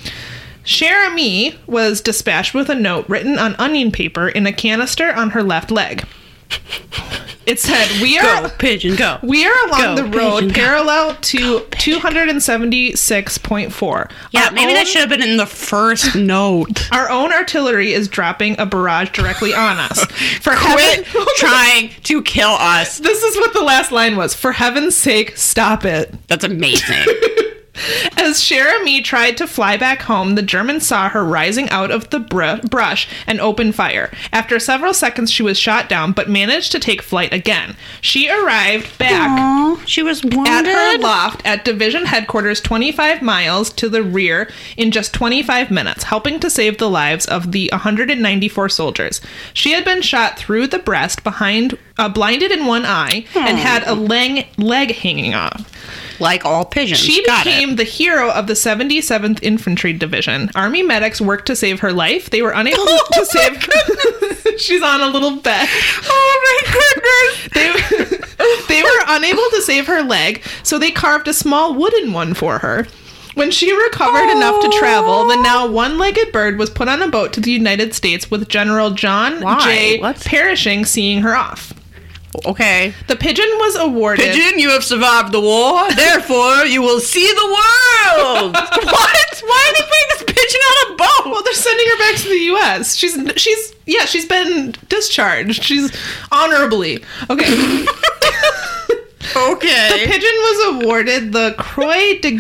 Cher 0.63 1.05
Ami 1.05 1.55
was 1.67 2.01
dispatched 2.01 2.53
with 2.53 2.69
a 2.69 2.75
note 2.75 3.07
written 3.09 3.37
on 3.37 3.55
onion 3.55 3.91
paper 3.91 4.29
in 4.29 4.45
a 4.45 4.53
canister 4.53 5.11
on 5.13 5.31
her 5.31 5.43
left 5.43 5.71
leg. 5.71 6.05
It 7.47 7.59
said, 7.59 7.89
"We 8.01 8.19
are 8.19 8.43
Go, 8.43 8.49
pigeon, 8.59 8.95
go. 8.95 9.17
we 9.23 9.45
are 9.47 9.67
along 9.67 9.81
Go, 9.81 9.95
the 9.95 10.03
road 10.17 10.39
pigeon, 10.41 10.53
parallel 10.53 11.15
to 11.15 11.59
276.4. 11.71 14.09
Yeah, 14.31 14.45
Our 14.45 14.51
maybe 14.51 14.67
own- 14.69 14.73
that 14.75 14.87
should 14.87 15.01
have 15.01 15.09
been 15.09 15.23
in 15.23 15.37
the 15.37 15.45
first 15.45 16.15
note. 16.31 16.87
Our 16.91 17.09
own 17.09 17.31
artillery 17.33 17.93
is 17.93 18.07
dropping 18.07 18.59
a 18.59 18.65
barrage 18.65 19.09
directly 19.11 19.53
on 19.53 19.77
us. 19.77 20.03
For 20.41 20.53
Quit 20.55 21.05
heaven- 21.05 21.27
trying 21.37 21.89
to 22.03 22.21
kill 22.21 22.51
us. 22.51 22.99
This 22.99 23.23
is 23.23 23.35
what 23.37 23.53
the 23.53 23.61
last 23.63 23.91
line 23.91 24.15
was. 24.15 24.33
For 24.35 24.51
heaven's 24.51 24.95
sake, 24.95 25.37
stop 25.37 25.85
it. 25.85 26.13
That's 26.27 26.43
amazing. 26.43 27.05
As 28.17 28.43
Cher 28.43 28.75
Ami 28.79 29.01
tried 29.01 29.37
to 29.37 29.47
fly 29.47 29.77
back 29.77 30.01
home, 30.03 30.35
the 30.35 30.41
Germans 30.41 30.85
saw 30.85 31.09
her 31.09 31.23
rising 31.23 31.69
out 31.69 31.89
of 31.91 32.09
the 32.09 32.19
br- 32.19 32.65
brush 32.67 33.07
and 33.25 33.39
opened 33.39 33.75
fire. 33.75 34.11
After 34.31 34.59
several 34.59 34.93
seconds, 34.93 35.31
she 35.31 35.43
was 35.43 35.57
shot 35.57 35.89
down, 35.89 36.11
but 36.11 36.29
managed 36.29 36.71
to 36.73 36.79
take 36.79 37.01
flight 37.01 37.33
again. 37.33 37.75
She 38.01 38.29
arrived 38.29 38.97
back. 38.97 39.29
Aw, 39.29 39.81
she 39.85 40.03
was 40.03 40.23
wounded. 40.23 40.47
at 40.47 40.65
her 40.65 40.97
loft 40.99 41.41
at 41.45 41.65
division 41.65 42.05
headquarters 42.05 42.61
25 42.61 43.21
miles 43.21 43.71
to 43.73 43.89
the 43.89 44.03
rear 44.03 44.49
in 44.77 44.91
just 44.91 45.13
25 45.13 45.71
minutes, 45.71 46.03
helping 46.03 46.39
to 46.39 46.49
save 46.49 46.77
the 46.77 46.89
lives 46.89 47.25
of 47.25 47.51
the 47.51 47.69
194 47.71 48.69
soldiers. 48.69 49.21
She 49.53 49.71
had 49.71 49.85
been 49.85 50.01
shot 50.01 50.37
through 50.37 50.67
the 50.67 50.79
breast 50.79 51.23
behind, 51.23 51.77
uh, 51.97 52.09
blinded 52.09 52.51
in 52.51 52.65
one 52.65 52.85
eye, 52.85 53.25
and 53.35 53.57
had 53.57 53.83
a 53.87 53.93
leg, 53.95 54.47
leg 54.57 54.95
hanging 54.95 55.33
off. 55.33 55.67
like 56.19 56.45
all 56.45 56.63
pigeons. 56.65 56.99
She 56.99 57.25
Got 57.25 57.45
it. 57.47 57.49
became 57.49 57.75
the 57.77 57.83
hero 57.83 58.29
of 58.31 58.45
the 58.47 58.53
77th 58.53 59.39
Infantry 59.41 59.91
Division. 59.93 60.49
Army 60.53 60.83
medics 60.83 61.19
worked 61.19 61.47
to 61.47 61.55
save 61.55 61.79
her 61.79 61.91
life. 61.91 62.29
They 62.29 62.41
were 62.43 62.51
unable 62.51 62.85
to 62.85 63.25
save. 63.25 63.63
her. 63.63 64.51
She's 64.59 64.83
on 64.83 65.01
a 65.01 65.07
little 65.07 65.37
bed. 65.37 65.67
Oh 66.03 66.61
my 66.63 66.73
goodness. 66.73 67.49
They, 67.53 68.75
they 68.75 68.83
were 68.83 69.03
unable 69.07 69.49
to 69.51 69.61
save 69.61 69.87
her 69.87 70.03
leg, 70.03 70.43
so 70.63 70.77
they 70.77 70.91
carved 70.91 71.27
a 71.27 71.33
small 71.33 71.73
wooden 71.73 72.13
one 72.13 72.33
for 72.35 72.59
her. 72.59 72.85
When 73.33 73.49
she 73.49 73.71
recovered 73.73 74.29
enough 74.29 74.61
to 74.61 74.69
travel, 74.77 75.25
the 75.25 75.41
now 75.41 75.65
one 75.65 75.97
legged 75.97 76.31
bird 76.33 76.57
was 76.59 76.69
put 76.69 76.87
on 76.89 77.01
a 77.01 77.07
boat 77.07 77.31
to 77.33 77.39
the 77.39 77.49
United 77.51 77.95
States 77.95 78.29
with 78.29 78.49
General 78.49 78.91
John 78.91 79.41
Why? 79.41 79.59
J. 79.63 79.99
What's- 80.01 80.27
Pershing 80.27 80.85
seeing 80.85 81.21
her 81.21 81.35
off. 81.35 81.73
Okay. 82.45 82.93
The 83.07 83.15
pigeon 83.15 83.45
was 83.57 83.75
awarded. 83.75 84.25
Pigeon, 84.25 84.57
you 84.57 84.69
have 84.69 84.83
survived 84.83 85.31
the 85.33 85.41
war. 85.41 85.91
Therefore, 85.95 86.65
you 86.65 86.81
will 86.81 86.99
see 86.99 87.27
the 87.27 87.45
world. 87.45 88.53
what? 88.55 89.43
Why 89.43 89.73
did 89.75 89.83
they 89.83 89.87
bring 89.87 90.07
this 90.09 90.23
pigeon 90.27 90.61
on 90.61 90.93
a 90.93 90.95
boat? 90.97 91.31
Well, 91.31 91.43
they're 91.43 91.53
sending 91.53 91.87
her 91.87 91.97
back 91.97 92.15
to 92.21 92.29
the 92.29 92.39
U.S. 92.45 92.95
She's 92.95 93.17
she's 93.35 93.73
yeah, 93.85 94.05
she's 94.05 94.25
been 94.25 94.73
discharged. 94.87 95.63
She's 95.63 95.91
honorably 96.31 97.03
okay. 97.29 97.45
okay. 99.35 100.05
The 100.05 100.05
pigeon 100.05 100.21
was 100.21 100.83
awarded 100.83 101.33
the 101.33 101.55
Croix 101.57 102.19
de 102.19 102.39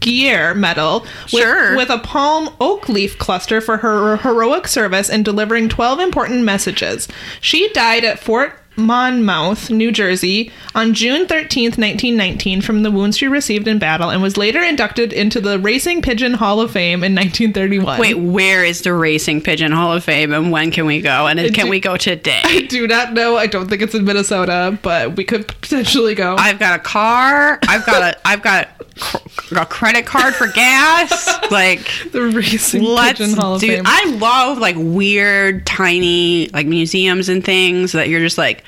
Guerre 0.00 0.54
Medal 0.54 1.00
with, 1.32 1.42
Sure. 1.42 1.76
with 1.76 1.90
a 1.90 1.98
palm 1.98 2.50
oak 2.60 2.88
leaf 2.88 3.18
cluster 3.18 3.60
for 3.60 3.78
her 3.78 4.18
heroic 4.18 4.68
service 4.68 5.08
in 5.08 5.22
delivering 5.24 5.68
12 5.68 5.98
important 5.98 6.44
messages. 6.44 7.08
She 7.40 7.68
died 7.72 8.04
at 8.04 8.20
Fort 8.20 8.52
Monmouth, 8.76 9.70
New 9.70 9.90
Jersey, 9.92 10.50
on 10.74 10.94
June 10.94 11.26
13th, 11.26 11.78
1919, 11.78 12.60
from 12.60 12.82
the 12.82 12.90
wounds 12.90 13.16
she 13.16 13.28
received 13.28 13.66
in 13.68 13.78
battle, 13.78 14.10
and 14.10 14.22
was 14.22 14.36
later 14.36 14.62
inducted 14.62 15.12
into 15.12 15.40
the 15.40 15.58
Racing 15.58 16.02
Pigeon 16.02 16.34
Hall 16.34 16.60
of 16.60 16.70
Fame 16.70 17.02
in 17.02 17.14
1931. 17.14 17.98
Wait, 17.98 18.14
where 18.14 18.64
is 18.64 18.82
the 18.82 18.92
Racing 18.92 19.40
Pigeon 19.40 19.72
Hall 19.72 19.92
of 19.92 20.04
Fame 20.04 20.32
and 20.32 20.50
when 20.50 20.70
can 20.70 20.86
we 20.86 21.00
go? 21.00 21.26
And 21.26 21.38
can 21.54 21.66
do- 21.66 21.70
we 21.70 21.80
go 21.80 21.96
today? 21.96 22.40
I 22.44 22.62
do 22.62 22.86
not 22.86 23.12
know. 23.12 23.36
I 23.36 23.46
don't 23.46 23.68
think 23.68 23.82
it's 23.82 23.94
in 23.94 24.04
Minnesota, 24.04 24.78
but 24.82 25.16
we 25.16 25.24
could 25.24 25.46
potentially 25.46 26.14
go. 26.14 26.36
I've 26.38 26.58
got 26.58 26.78
a 26.78 26.82
car. 26.82 27.58
I've 27.68 27.86
got 27.86 28.02
a 28.02 28.28
I've 28.28 28.42
got 28.42 28.68
a 29.56 29.66
credit 29.66 30.06
card 30.06 30.34
for 30.34 30.48
gas. 30.48 31.34
Like 31.50 31.88
the 32.10 32.22
Racing 32.22 32.82
let's 32.82 33.18
Pigeon 33.20 33.36
Hall 33.36 33.54
of 33.54 33.60
do 33.60 33.68
Fame. 33.68 33.84
I 33.86 34.16
love 34.18 34.58
like 34.58 34.74
weird 34.78 35.64
tiny 35.64 36.48
like 36.48 36.66
museums 36.66 37.28
and 37.28 37.44
things 37.44 37.92
that 37.92 38.08
you're 38.08 38.20
just 38.20 38.36
like 38.38 38.64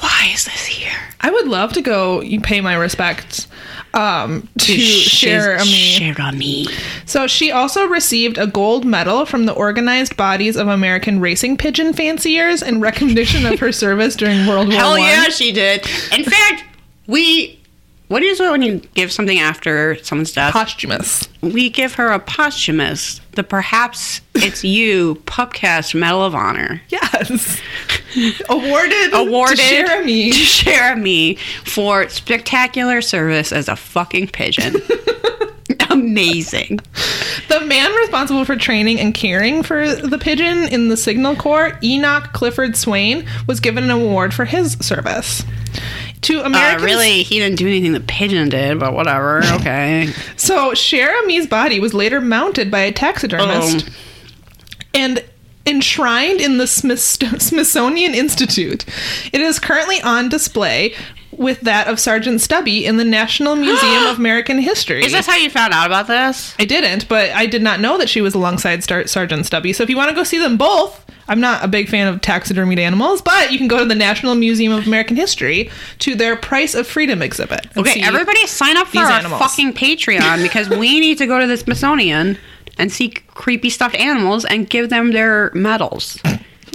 why 0.00 0.30
is 0.32 0.44
this 0.44 0.64
here? 0.66 0.96
I 1.20 1.30
would 1.30 1.46
love 1.48 1.72
to 1.74 1.82
go 1.82 2.20
you 2.20 2.40
pay 2.40 2.60
my 2.60 2.74
respects. 2.74 3.46
um, 3.94 4.48
to 4.58 4.76
Cher 4.76 5.54
Ami. 5.58 5.66
Share 5.66 6.14
a 6.18 6.32
me. 6.32 6.66
So 7.06 7.26
she 7.26 7.50
also 7.50 7.86
received 7.86 8.38
a 8.38 8.46
gold 8.46 8.84
medal 8.84 9.24
from 9.24 9.46
the 9.46 9.52
organized 9.52 10.16
bodies 10.16 10.56
of 10.56 10.68
American 10.68 11.20
racing 11.20 11.56
pigeon 11.56 11.92
fanciers 11.92 12.62
in 12.62 12.80
recognition 12.80 13.46
of 13.46 13.58
her 13.60 13.72
service 13.84 14.14
during 14.16 14.46
World 14.46 14.68
War 14.68 14.76
Hell 14.76 14.90
One. 14.90 15.00
yeah, 15.00 15.28
she 15.30 15.52
did. 15.52 15.86
In 16.12 16.24
fact, 16.24 16.64
we. 17.06 17.57
What 18.08 18.22
is 18.22 18.40
it 18.40 18.50
when 18.50 18.62
you 18.62 18.78
give 18.94 19.12
something 19.12 19.38
after 19.38 20.02
someone's 20.02 20.32
death? 20.32 20.54
Posthumous. 20.54 21.28
we 21.42 21.68
give 21.68 21.94
her 21.94 22.08
a 22.10 22.18
posthumous, 22.18 23.20
the 23.32 23.44
perhaps 23.44 24.22
it's 24.34 24.64
you 24.64 25.16
Pupcast 25.26 25.94
Medal 25.94 26.24
of 26.24 26.34
Honor. 26.34 26.80
Yes. 26.88 27.60
Awarded. 28.48 29.12
Awarded 29.12 29.58
to 29.58 29.62
Jeremy. 29.64 30.30
to 30.32 30.38
Jeremy 30.38 31.34
for 31.64 32.08
spectacular 32.08 33.02
service 33.02 33.52
as 33.52 33.68
a 33.68 33.76
fucking 33.76 34.28
pigeon. 34.28 34.76
Amazing. 35.90 36.80
The 37.48 37.60
man 37.60 37.92
responsible 37.92 38.44
for 38.46 38.56
training 38.56 39.00
and 39.00 39.12
caring 39.12 39.62
for 39.62 39.94
the 39.94 40.18
pigeon 40.18 40.68
in 40.68 40.88
the 40.88 40.96
Signal 40.96 41.36
Corps, 41.36 41.78
Enoch 41.82 42.32
Clifford 42.32 42.74
Swain, 42.76 43.26
was 43.46 43.60
given 43.60 43.84
an 43.84 43.90
award 43.90 44.32
for 44.32 44.46
his 44.46 44.72
service. 44.80 45.44
To 46.22 46.42
Uh, 46.44 46.78
really, 46.80 47.22
he 47.22 47.38
didn't 47.38 47.56
do 47.58 47.66
anything 47.66 47.92
the 47.92 48.00
pigeon 48.00 48.48
did, 48.48 48.78
but 48.80 48.92
whatever. 48.92 49.40
Okay. 49.54 50.12
So 50.36 50.74
Cher 50.74 51.14
Ami's 51.22 51.46
body 51.46 51.78
was 51.80 51.94
later 51.94 52.20
mounted 52.20 52.70
by 52.70 52.80
a 52.80 52.92
taxidermist 52.92 53.86
Oh. 53.88 53.92
and 54.94 55.22
enshrined 55.66 56.40
in 56.40 56.58
the 56.58 56.66
Smith- 56.66 57.00
Smithsonian 57.00 58.14
Institute. 58.14 58.84
It 59.32 59.40
is 59.40 59.58
currently 59.58 60.00
on 60.02 60.28
display 60.28 60.94
with 61.30 61.60
that 61.60 61.86
of 61.86 62.00
Sergeant 62.00 62.40
Stubby 62.40 62.84
in 62.84 62.96
the 62.96 63.04
National 63.04 63.54
Museum 63.68 64.06
of 64.06 64.18
American 64.18 64.58
History. 64.58 65.04
Is 65.04 65.12
this 65.12 65.26
how 65.26 65.36
you 65.36 65.50
found 65.50 65.72
out 65.74 65.86
about 65.86 66.06
this? 66.08 66.54
I 66.58 66.64
didn't, 66.64 67.08
but 67.08 67.30
I 67.30 67.46
did 67.46 67.62
not 67.62 67.80
know 67.80 67.96
that 67.98 68.08
she 68.08 68.20
was 68.20 68.34
alongside 68.34 68.82
Star- 68.82 69.06
Sergeant 69.06 69.46
Stubby. 69.46 69.72
So 69.72 69.82
if 69.84 69.90
you 69.90 69.96
want 69.96 70.08
to 70.08 70.16
go 70.16 70.24
see 70.24 70.38
them 70.38 70.56
both, 70.56 71.04
I'm 71.28 71.40
not 71.40 71.64
a 71.64 71.68
big 71.68 71.88
fan 71.88 72.06
of 72.08 72.20
taxidermied 72.20 72.78
animals, 72.78 73.20
but 73.22 73.52
you 73.52 73.58
can 73.58 73.68
go 73.68 73.78
to 73.78 73.84
the 73.84 73.94
National 73.94 74.34
Museum 74.34 74.72
of 74.72 74.86
American 74.86 75.16
History 75.16 75.70
to 76.00 76.14
their 76.14 76.36
Price 76.36 76.74
of 76.74 76.86
Freedom 76.86 77.20
exhibit. 77.22 77.66
Okay, 77.76 78.00
everybody 78.02 78.46
sign 78.46 78.76
up 78.76 78.88
for 78.88 78.98
our 78.98 79.10
animals. 79.10 79.40
fucking 79.40 79.74
Patreon 79.74 80.42
because 80.42 80.68
we 80.70 80.98
need 81.00 81.18
to 81.18 81.26
go 81.26 81.38
to 81.38 81.46
the 81.46 81.56
Smithsonian 81.56 82.38
and 82.78 82.90
see 82.90 83.10
creepy 83.10 83.70
stuffed 83.70 83.96
animals 83.96 84.44
and 84.44 84.68
give 84.70 84.88
them 84.90 85.12
their 85.12 85.50
medals. 85.54 86.18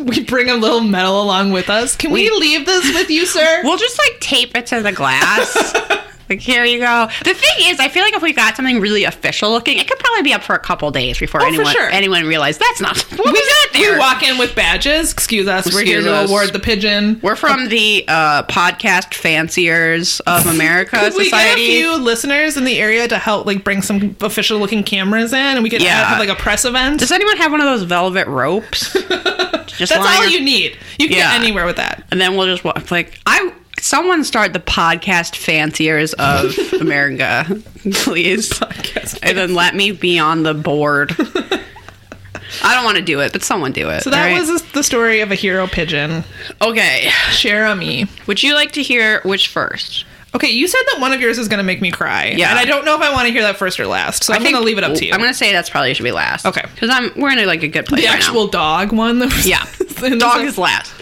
We 0.04 0.24
bring 0.24 0.50
a 0.50 0.56
little 0.56 0.82
medal 0.82 1.22
along 1.22 1.52
with 1.52 1.70
us. 1.70 1.96
Can 1.96 2.12
we, 2.12 2.24
We- 2.30 2.38
leave 2.40 2.66
this 2.66 2.84
with 2.96 3.12
you, 3.12 3.28
sir? 3.28 3.62
We'll 3.64 3.78
just 3.78 3.98
like 4.00 4.20
tape 4.20 4.58
it 4.58 4.66
to 4.68 4.82
the 4.82 4.92
glass. 4.92 5.56
like 6.30 6.40
here 6.40 6.64
you 6.66 6.80
go. 6.80 7.08
The 7.24 7.34
thing 7.34 7.68
is, 7.72 7.80
I 7.80 7.90
feel 7.90 8.04
like 8.04 8.14
if 8.14 8.22
we 8.22 8.34
got 8.34 8.56
something 8.56 8.80
really 8.80 9.04
official 9.04 9.52
looking, 9.52 9.78
it 9.78 9.88
could 9.88 10.00
probably 10.00 10.24
be 10.24 10.34
up 10.34 10.44
for 10.44 10.56
a 10.56 10.60
couple 10.60 10.90
days 10.92 11.20
before 11.20 11.42
Oh, 11.42 11.46
anyone 11.48 11.74
sure. 11.74 11.90
anyone 11.90 12.26
realized 12.26 12.60
that's 12.60 12.82
not 12.82 12.98
what 13.18 13.34
we, 13.34 13.42
got 13.74 13.80
we 13.94 13.98
walk 14.00 14.24
in 14.24 14.38
with 14.38 14.56
badges. 14.56 15.12
Excuse 15.12 15.48
us. 15.48 15.66
We're 15.74 15.84
here 15.84 15.98
Excuse 16.00 16.06
to 16.06 16.14
us. 16.16 16.30
award 16.30 16.54
the 16.54 16.60
pigeon. 16.60 17.20
We're 17.22 17.36
from 17.36 17.68
the 17.70 18.06
uh, 18.08 18.44
podcast 18.44 19.14
fanciers 19.16 20.20
of 20.22 20.46
America 20.54 20.98
Could 20.98 21.14
we 21.16 21.30
get 21.30 21.34
a 21.34 21.40
Society. 21.52 21.66
few 21.68 21.98
listeners 21.98 22.56
in 22.58 22.64
the 22.66 22.80
area 22.80 23.08
to 23.08 23.18
help, 23.18 23.46
like, 23.46 23.64
bring 23.64 23.82
some 23.82 24.16
official 24.22 24.60
looking 24.60 24.84
cameras 24.84 25.34
in, 25.34 25.40
and 25.40 25.64
we 25.64 25.70
could 25.70 25.82
Yeah. 25.82 26.06
have 26.08 26.20
like 26.20 26.30
a 26.30 26.36
press 26.36 26.66
event? 26.66 27.00
Does 27.00 27.12
anyone 27.12 27.38
have 27.38 27.52
one 27.52 27.60
of 27.62 27.66
those 27.66 27.84
velvet 27.84 28.28
ropes? 28.28 28.94
just 28.94 29.92
That's 29.92 29.96
all 29.96 30.24
on- 30.24 30.30
you 30.32 30.42
need. 30.42 30.78
You 31.00 31.08
can 31.10 31.18
Yeah. 31.18 31.32
get 31.32 31.42
anywhere 31.42 31.66
with 31.66 31.78
that. 31.78 32.04
and 32.12 32.22
then 32.22 32.36
we'll 32.38 32.48
just 32.48 32.64
walk 32.64 32.90
like 32.92 33.20
I. 33.26 33.52
Someone 33.84 34.24
start 34.24 34.54
the 34.54 34.62
podcast 34.62 35.36
fanciers 35.36 36.14
of 36.14 36.58
America, 36.80 37.44
please. 37.92 38.50
Podcast 38.50 39.20
and 39.22 39.38
then 39.38 39.54
let 39.56 39.76
me 39.76 39.92
be 39.92 40.18
on 40.18 40.44
the 40.44 40.54
board. 40.54 41.14
I 42.64 42.74
don't 42.74 42.86
want 42.86 42.96
to 42.96 43.04
do 43.04 43.20
it, 43.20 43.34
but 43.34 43.44
someone 43.44 43.74
do 43.74 43.90
it. 43.90 44.04
So 44.04 44.10
that 44.10 44.32
right? 44.32 44.40
was 44.40 44.62
the 44.72 44.84
story 44.84 45.20
of 45.20 45.32
a 45.32 45.36
hero 45.36 45.68
pigeon. 45.68 46.24
okay. 46.62 47.10
Cher 47.32 47.66
Ami. 47.66 48.06
Would 48.26 48.42
you 48.42 48.54
like 48.54 48.72
to 48.72 48.82
hear 48.82 49.20
which 49.24 49.50
first? 49.50 50.06
Okay, 50.34 50.50
you 50.50 50.70
said 50.70 50.82
that 50.94 51.02
one 51.02 51.12
of 51.12 51.20
yours 51.20 51.38
is 51.38 51.50
going 51.50 51.58
to 51.58 51.64
make 51.66 51.82
me 51.82 51.92
cry. 51.92 52.34
Yeah. 52.38 52.52
And 52.52 52.60
I 52.60 52.64
don't 52.64 52.86
know 52.86 52.96
if 52.96 53.02
I 53.02 53.12
want 53.12 53.28
to 53.28 53.34
hear 53.34 53.42
that 53.42 53.58
first 53.58 53.82
or 53.82 53.86
last. 53.86 54.24
So 54.24 54.34
I'm 54.34 54.44
going 54.44 54.56
to 54.56 54.62
leave 54.62 54.78
it 54.78 54.86
up 54.86 54.96
to 54.96 55.06
you. 55.06 55.12
I'm 55.12 55.20
gonna 55.20 55.34
say 55.34 55.52
that's 55.52 55.70
probably 55.70 55.94
should 55.94 56.04
be 56.04 56.14
last. 56.14 56.46
Okay. 56.46 56.64
Because 56.74 56.90
I'm 56.90 57.12
we're 57.18 57.32
in 57.32 57.40
a, 57.40 57.46
like 57.46 57.64
a 57.64 57.68
good 57.68 57.86
place 57.86 58.02
the 58.04 58.08
right 58.08 58.16
actual 58.16 58.46
now. 58.46 58.52
dog 58.52 58.94
one. 58.94 59.20
That 59.20 59.34
was 59.34 59.46
Yeah. 59.46 59.66
the 60.00 60.16
Dog 60.18 60.42
is 60.42 60.58
last. 60.58 60.94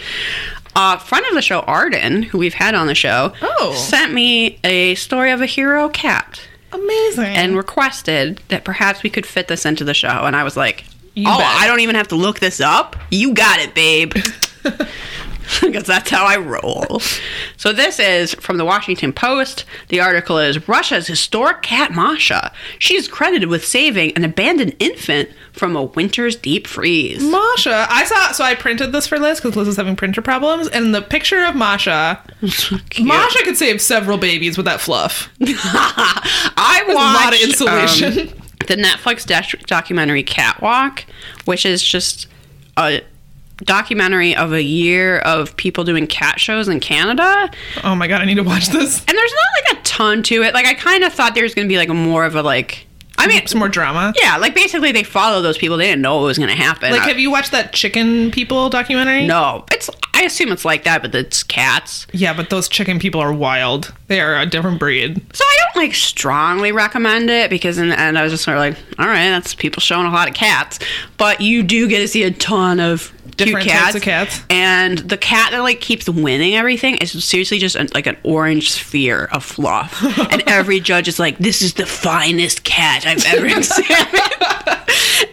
Uh, 0.74 0.96
friend 0.98 1.24
of 1.28 1.34
the 1.34 1.42
show, 1.42 1.60
Arden, 1.60 2.22
who 2.22 2.38
we've 2.38 2.54
had 2.54 2.74
on 2.74 2.86
the 2.86 2.94
show, 2.94 3.32
Oh. 3.42 3.74
sent 3.74 4.12
me 4.12 4.58
a 4.64 4.94
story 4.94 5.30
of 5.30 5.40
a 5.42 5.46
hero 5.46 5.88
cat 5.90 6.40
amazing. 6.72 7.24
and 7.24 7.56
requested 7.56 8.40
that 8.48 8.64
perhaps 8.64 9.02
we 9.02 9.10
could 9.10 9.26
fit 9.26 9.48
this 9.48 9.66
into 9.66 9.84
the 9.84 9.94
show. 9.94 10.08
And 10.24 10.34
I 10.34 10.44
was 10.44 10.56
like, 10.56 10.84
You 11.14 11.26
"Oh, 11.28 11.36
bet. 11.38 11.46
I 11.46 11.66
don't 11.66 11.80
even 11.80 11.94
have 11.94 12.08
to 12.08 12.16
look 12.16 12.38
this 12.40 12.58
up. 12.60 12.96
You 13.10 13.34
got 13.34 13.60
it, 13.60 13.74
babe." 13.74 14.14
Because 15.62 15.84
that's 15.84 16.10
how 16.10 16.26
I 16.26 16.36
roll. 16.36 17.00
So 17.56 17.72
this 17.72 17.98
is 17.98 18.34
from 18.34 18.56
the 18.58 18.64
Washington 18.64 19.12
Post. 19.12 19.64
The 19.88 20.00
article 20.00 20.38
is 20.38 20.68
Russia's 20.68 21.06
historic 21.06 21.62
cat 21.62 21.92
Masha. 21.92 22.52
She's 22.78 23.08
credited 23.08 23.48
with 23.48 23.64
saving 23.64 24.12
an 24.16 24.24
abandoned 24.24 24.74
infant 24.78 25.30
from 25.52 25.76
a 25.76 25.82
winter's 25.84 26.34
deep 26.36 26.66
freeze. 26.66 27.22
Masha, 27.22 27.86
I 27.88 28.04
saw. 28.04 28.32
So 28.32 28.44
I 28.44 28.54
printed 28.54 28.92
this 28.92 29.06
for 29.06 29.18
Liz 29.18 29.40
because 29.40 29.56
Liz 29.56 29.66
was 29.68 29.76
having 29.76 29.96
printer 29.96 30.20
problems, 30.22 30.68
and 30.68 30.94
the 30.94 31.02
picture 31.02 31.44
of 31.44 31.54
Masha, 31.54 32.20
Cute. 32.90 33.06
Masha 33.06 33.44
could 33.44 33.56
save 33.56 33.80
several 33.80 34.18
babies 34.18 34.56
with 34.56 34.66
that 34.66 34.80
fluff. 34.80 35.30
I 35.40 36.84
a 36.88 36.94
watched 36.94 37.24
lot 37.24 37.34
of 37.34 37.40
insulation. 37.40 38.28
um, 38.30 38.38
the 38.66 38.76
Netflix 38.76 39.66
documentary 39.66 40.22
Catwalk, 40.22 41.04
which 41.44 41.66
is 41.66 41.82
just 41.82 42.26
a 42.76 43.02
documentary 43.64 44.34
of 44.34 44.52
a 44.52 44.62
year 44.62 45.18
of 45.20 45.56
people 45.56 45.84
doing 45.84 46.06
cat 46.06 46.40
shows 46.40 46.68
in 46.68 46.80
Canada. 46.80 47.50
Oh 47.84 47.94
my 47.94 48.06
god, 48.06 48.20
I 48.20 48.24
need 48.24 48.36
to 48.36 48.42
watch 48.42 48.68
this. 48.68 48.98
And 49.06 49.16
there's 49.18 49.32
not 49.32 49.74
like 49.74 49.78
a 49.80 49.82
ton 49.84 50.22
to 50.24 50.42
it. 50.42 50.54
Like 50.54 50.66
I 50.66 50.74
kind 50.74 51.04
of 51.04 51.12
thought 51.12 51.34
there 51.34 51.44
was 51.44 51.54
going 51.54 51.66
to 51.68 51.72
be 51.72 51.76
like 51.78 51.88
a 51.88 51.94
more 51.94 52.24
of 52.24 52.34
a 52.34 52.42
like 52.42 52.86
I 53.18 53.26
mean 53.28 53.46
Some 53.46 53.58
more 53.60 53.68
drama. 53.68 54.14
yeah, 54.20 54.36
like 54.38 54.54
basically 54.54 54.90
they 54.90 55.04
follow 55.04 55.42
those 55.42 55.58
people. 55.58 55.76
They 55.76 55.86
didn't 55.86 56.02
know 56.02 56.16
what 56.16 56.24
was 56.24 56.38
going 56.38 56.50
to 56.50 56.56
happen. 56.56 56.90
Like, 56.90 57.02
I- 57.02 57.08
have 57.08 57.18
you 57.18 57.30
watched 57.30 57.52
that 57.52 57.72
chicken 57.72 58.30
people 58.30 58.68
documentary? 58.70 59.26
no, 59.26 59.64
it's 59.70 59.88
I 60.14 60.22
assume 60.24 60.50
it's 60.50 60.64
like 60.64 60.84
that, 60.84 61.02
but 61.02 61.14
it's 61.14 61.42
cats. 61.42 62.06
Yeah, 62.12 62.32
but 62.34 62.50
those 62.50 62.68
chicken 62.68 62.98
people 62.98 63.20
are 63.20 63.32
wild. 63.32 63.92
They 64.08 64.20
are 64.20 64.38
a 64.40 64.46
different 64.46 64.78
breed. 64.78 65.20
So 65.34 65.44
I 65.44 65.58
don't 65.74 65.82
like 65.84 65.94
strongly 65.94 66.72
recommend 66.72 67.28
it 67.30 67.50
because 67.50 67.78
in 67.78 67.90
the 67.90 67.98
end 68.00 68.18
I 68.18 68.22
was 68.22 68.32
just 68.32 68.44
sort 68.44 68.56
of 68.56 68.60
like, 68.60 68.76
all 68.98 69.06
right, 69.06 69.28
that's 69.30 69.54
people 69.54 69.80
showing 69.80 70.06
a 70.06 70.10
lot 70.12 70.28
of 70.28 70.34
cats, 70.34 70.78
but 71.16 71.40
you 71.40 71.62
do 71.62 71.88
get 71.88 71.98
to 72.00 72.08
see 72.08 72.22
a 72.24 72.30
ton 72.30 72.80
of 72.80 73.12
Different 73.36 73.64
cute 73.64 73.74
types 73.74 73.84
cats. 73.84 73.96
of 73.96 74.02
cats. 74.02 74.40
And 74.50 74.98
the 74.98 75.16
cat 75.16 75.52
that 75.52 75.60
like 75.60 75.80
keeps 75.80 76.08
winning 76.08 76.54
everything 76.56 76.96
is 76.96 77.24
seriously 77.24 77.58
just 77.58 77.76
an, 77.76 77.88
like 77.94 78.06
an 78.06 78.16
orange 78.24 78.72
sphere 78.72 79.28
of 79.32 79.44
fluff, 79.44 80.02
and 80.32 80.42
every 80.48 80.80
judge 80.80 81.06
is 81.06 81.18
like, 81.18 81.38
this 81.38 81.62
is 81.62 81.74
the 81.74 81.86
finest 81.86 82.64
cat 82.64 83.06
I've 83.06 83.24
ever 83.26 83.46
examined. 83.58 84.22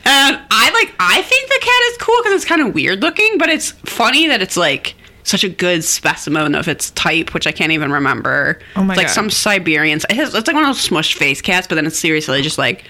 and 0.05 0.39
I 0.51 0.71
like 0.73 0.93
I 0.99 1.21
think 1.23 1.49
the 1.49 1.59
cat 1.61 1.81
is 1.91 1.97
cool 1.97 2.15
because 2.21 2.33
it's 2.35 2.45
kind 2.45 2.61
of 2.61 2.75
weird 2.75 3.01
looking, 3.01 3.37
but 3.37 3.49
it's 3.49 3.71
funny 3.71 4.27
that 4.27 4.41
it's 4.41 4.55
like 4.55 4.95
such 5.23 5.43
a 5.43 5.49
good 5.49 5.83
specimen 5.83 6.55
of 6.55 6.67
its 6.67 6.91
type, 6.91 7.33
which 7.33 7.47
I 7.47 7.51
can't 7.51 7.71
even 7.71 7.91
remember. 7.91 8.59
Oh 8.75 8.83
my 8.83 8.93
it's 8.93 8.97
like 8.97 9.07
God. 9.07 9.13
some 9.13 9.29
Siberians. 9.29 10.05
It 10.09 10.15
has, 10.15 10.33
it's 10.33 10.47
like 10.47 10.55
one 10.55 10.63
of 10.63 10.75
those 10.75 10.87
smushed 10.87 11.15
face 11.17 11.41
cats, 11.41 11.67
but 11.67 11.75
then 11.75 11.85
it's 11.85 11.99
seriously 11.99 12.41
just 12.41 12.57
like 12.57 12.85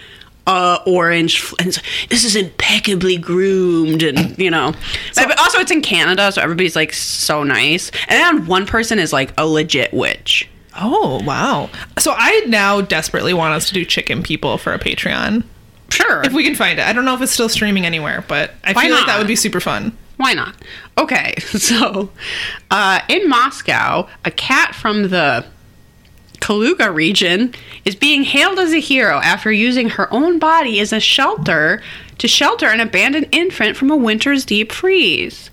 uh 0.49 0.79
orange 0.85 1.53
and 1.59 1.81
this 2.09 2.25
is 2.25 2.35
impeccably 2.35 3.17
groomed 3.17 4.01
and 4.01 4.37
you 4.37 4.49
know 4.49 4.73
but, 5.15 5.27
but 5.27 5.39
also 5.39 5.59
it's 5.59 5.71
in 5.71 5.81
canada 5.81 6.31
so 6.31 6.41
everybody's 6.41 6.75
like 6.75 6.91
so 6.91 7.43
nice 7.43 7.91
and 8.07 8.47
one 8.47 8.65
person 8.65 8.99
is 8.99 9.13
like 9.13 9.31
a 9.37 9.45
legit 9.45 9.93
witch 9.93 10.49
Oh 10.81 11.21
wow! 11.25 11.69
So 11.97 12.13
I 12.15 12.45
now 12.47 12.79
desperately 12.79 13.33
want 13.33 13.53
us 13.53 13.67
to 13.67 13.73
do 13.73 13.83
chicken 13.83 14.23
people 14.23 14.57
for 14.57 14.71
a 14.71 14.79
Patreon 14.79 15.43
sure 15.91 16.23
if 16.23 16.33
we 16.33 16.43
can 16.43 16.55
find 16.55 16.79
it. 16.79 16.85
I 16.85 16.93
don't 16.93 17.05
know 17.05 17.15
if 17.15 17.21
it's 17.21 17.31
still 17.31 17.49
streaming 17.49 17.85
anywhere, 17.85 18.23
but 18.27 18.51
I 18.63 18.73
Why 18.73 18.85
feel 18.85 18.95
like 18.95 19.05
that 19.07 19.17
would 19.17 19.27
be 19.27 19.35
super 19.35 19.59
fun. 19.59 19.97
Why 20.17 20.33
not? 20.33 20.55
Okay, 20.97 21.35
so 21.39 22.11
uh, 22.71 23.01
in 23.07 23.29
Moscow, 23.29 24.07
a 24.25 24.31
cat 24.31 24.75
from 24.75 25.09
the 25.09 25.45
Kaluga 26.39 26.93
region 26.93 27.53
is 27.85 27.95
being 27.95 28.23
hailed 28.23 28.59
as 28.59 28.73
a 28.73 28.79
hero 28.79 29.17
after 29.17 29.51
using 29.51 29.89
her 29.89 30.11
own 30.13 30.39
body 30.39 30.79
as 30.79 30.93
a 30.93 30.99
shelter 30.99 31.81
to 32.17 32.27
shelter 32.27 32.67
an 32.67 32.79
abandoned 32.79 33.27
infant 33.31 33.77
from 33.77 33.91
a 33.91 33.97
winter's 33.97 34.45
deep 34.45 34.71
freeze. 34.71 35.49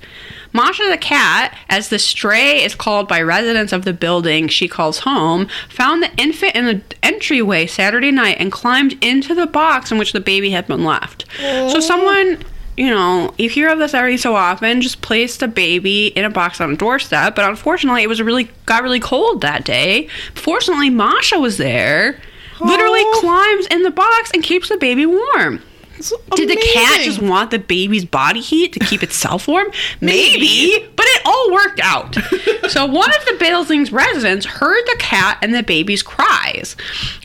Masha 0.53 0.89
the 0.89 0.97
cat, 0.97 1.55
as 1.69 1.91
the 1.91 1.99
stray 1.99 2.63
is 2.65 2.75
called 2.75 3.07
by 3.07 3.21
residents 3.21 3.75
of 3.75 3.85
the 3.85 3.93
building 3.93 4.49
she 4.49 4.69
calls 4.69 5.01
home, 5.01 5.49
found 5.69 6.03
the 6.03 6.11
infant 6.17 6.55
in 6.55 6.65
the 6.65 6.81
entryway 7.03 7.67
Saturday 7.67 8.11
night 8.11 8.39
and 8.41 8.51
climbed 8.51 8.97
into 9.05 9.35
the 9.35 9.47
box 9.47 9.93
in 9.93 9.99
which 9.99 10.15
the 10.15 10.21
baby 10.21 10.51
had 10.51 10.67
been 10.67 10.83
left. 10.83 11.27
So 11.39 11.79
someone 11.79 12.43
you 12.77 12.91
know, 12.91 13.35
you 13.39 13.49
hear 13.49 13.69
of 13.71 13.79
this 13.79 13.95
every 13.95 14.17
so 14.17 14.35
often. 14.35 14.81
Just 14.81 15.01
placed 15.01 15.43
a 15.43 15.49
baby 15.49 16.09
in 16.09 16.25
a 16.25 16.31
box 16.31 16.61
on 16.61 16.73
a 16.73 16.77
doorstep, 16.77 17.35
but 17.35 17.49
unfortunately, 17.49 18.03
it 18.03 18.09
was 18.09 18.21
really 18.21 18.51
got 18.67 18.83
really 18.83 19.01
cold 19.01 19.41
that 19.41 19.65
day. 19.65 20.09
Fortunately, 20.35 20.91
Masha 20.91 21.39
was 21.39 21.57
there. 21.57 22.21
Literally 22.61 23.05
climbs 23.21 23.67
in 23.67 23.83
the 23.83 23.91
box 23.91 24.31
and 24.33 24.43
keeps 24.43 24.69
the 24.69 24.79
baby 24.79 25.05
warm. 25.05 25.63
It's 25.99 26.13
Did 26.35 26.49
the 26.49 26.57
cat 26.75 27.01
just 27.03 27.21
want 27.23 27.51
the 27.51 27.59
baby's 27.59 28.05
body 28.05 28.41
heat 28.41 28.73
to 28.75 28.81
keep 28.81 29.03
itself 29.03 29.49
warm? 29.49 29.69
Maybe, 30.01 30.87
but 30.95 31.07
it 31.07 31.23
all 31.25 31.53
worked 31.53 31.81
out. 31.81 32.15
so 32.69 32.87
one 32.87 33.11
of 33.15 33.25
the 33.27 33.37
building's 33.39 33.93
residents 33.93 34.47
heard 34.47 34.85
the 34.87 34.97
cat 34.99 35.39
and 35.43 35.55
the 35.55 35.63
baby's 35.63 36.03
cries. 36.03 36.77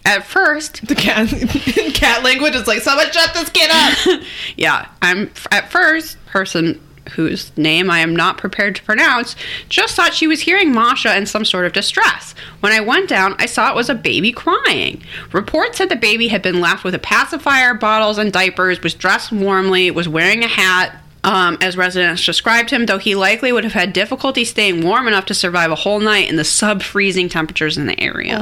At 0.05 0.25
first, 0.25 0.87
the 0.87 0.95
cat 0.95 1.31
in 1.33 1.47
cat 1.91 2.23
language? 2.23 2.55
is 2.55 2.67
like 2.67 2.81
someone 2.81 3.11
shut 3.11 3.33
this 3.33 3.49
kid 3.49 3.69
up. 3.71 4.21
yeah, 4.57 4.87
I'm 5.01 5.31
at 5.51 5.71
first 5.71 6.23
person 6.25 6.79
whose 7.09 7.55
name 7.57 7.89
I 7.89 7.99
am 7.99 8.15
not 8.15 8.37
prepared 8.37 8.75
to 8.75 8.83
pronounce 8.83 9.35
just 9.69 9.95
thought 9.95 10.13
she 10.13 10.27
was 10.27 10.41
hearing 10.41 10.71
Masha 10.71 11.15
in 11.17 11.25
some 11.25 11.45
sort 11.45 11.65
of 11.65 11.73
distress. 11.73 12.33
When 12.59 12.71
I 12.71 12.79
went 12.79 13.09
down, 13.09 13.35
I 13.39 13.45
saw 13.45 13.69
it 13.69 13.75
was 13.75 13.89
a 13.89 13.95
baby 13.95 14.31
crying. 14.31 15.03
Reports 15.31 15.77
said 15.77 15.89
the 15.89 15.95
baby 15.95 16.29
had 16.29 16.41
been 16.41 16.59
left 16.59 16.83
with 16.83 16.95
a 16.95 16.99
pacifier, 16.99 17.73
bottles, 17.73 18.17
and 18.17 18.31
diapers, 18.31 18.81
was 18.81 18.93
dressed 18.93 19.31
warmly, 19.31 19.91
was 19.91 20.07
wearing 20.07 20.43
a 20.43 20.47
hat. 20.47 20.97
Um, 21.23 21.59
as 21.61 21.77
residents 21.77 22.25
described 22.25 22.71
him, 22.71 22.87
though 22.87 22.97
he 22.97 23.13
likely 23.13 23.51
would 23.51 23.63
have 23.63 23.73
had 23.73 23.93
difficulty 23.93 24.43
staying 24.43 24.83
warm 24.83 25.07
enough 25.07 25.27
to 25.27 25.35
survive 25.35 25.69
a 25.69 25.75
whole 25.75 25.99
night 25.99 26.27
in 26.27 26.35
the 26.35 26.43
sub 26.43 26.81
freezing 26.81 27.29
temperatures 27.29 27.77
in 27.77 27.85
the 27.85 27.99
area. 27.99 28.39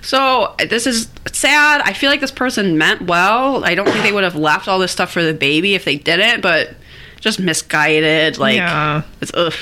So 0.00 0.54
this 0.68 0.86
is 0.86 1.08
sad. 1.32 1.80
I 1.80 1.94
feel 1.94 2.08
like 2.08 2.20
this 2.20 2.30
person 2.30 2.78
meant 2.78 3.02
well. 3.02 3.64
I 3.64 3.74
don't 3.74 3.88
think 3.88 4.04
they 4.04 4.12
would 4.12 4.22
have 4.22 4.36
left 4.36 4.68
all 4.68 4.78
this 4.78 4.92
stuff 4.92 5.10
for 5.10 5.24
the 5.24 5.34
baby 5.34 5.74
if 5.74 5.84
they 5.84 5.96
didn't, 5.96 6.40
but 6.40 6.76
just 7.20 7.40
misguided. 7.40 8.38
Like 8.38 8.56
Yeah. 8.56 9.02
it's 9.20 9.32
ugh. 9.34 9.54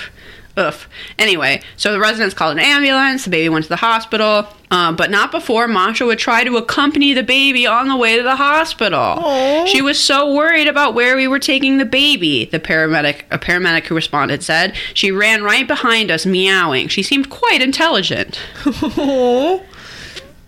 Ugh. 0.59 0.75
Anyway, 1.19 1.61
so 1.77 1.93
the 1.93 2.01
residents 2.01 2.35
called 2.35 2.53
an 2.57 2.59
ambulance. 2.65 3.25
The 3.25 3.31
baby 3.31 3.51
went 3.51 3.65
to 3.65 3.69
the 3.69 3.77
hospital, 3.77 4.47
um, 4.71 4.97
but 4.97 5.11
not 5.11 5.31
before 5.31 5.69
Masha 5.69 6.07
would 6.07 6.19
try 6.19 6.45
to 6.45 6.57
accompany 6.57 7.13
the 7.13 7.23
baby 7.23 7.67
on 7.67 7.89
the 7.89 7.97
way 7.97 8.17
to 8.17 8.23
the 8.23 8.37
hospital. 8.37 8.99
Aw. 8.99 9.67
She 9.67 9.83
was 9.83 10.01
so 10.01 10.33
worried 10.33 10.67
about 10.67 10.95
where 10.95 11.15
we 11.15 11.29
were 11.29 11.39
taking 11.39 11.77
the 11.77 11.85
baby. 11.85 12.47
The 12.47 12.59
paramedic, 12.59 13.25
a 13.31 13.39
paramedic 13.39 13.85
who 13.85 13.95
responded, 13.95 14.43
said 14.43 14.75
she 14.95 15.13
ran 15.13 15.43
right 15.43 15.69
behind 15.69 16.11
us, 16.11 16.25
meowing. 16.25 16.89
She 16.89 17.03
seemed 17.03 17.29
quite 17.29 17.61
intelligent. 17.61 18.41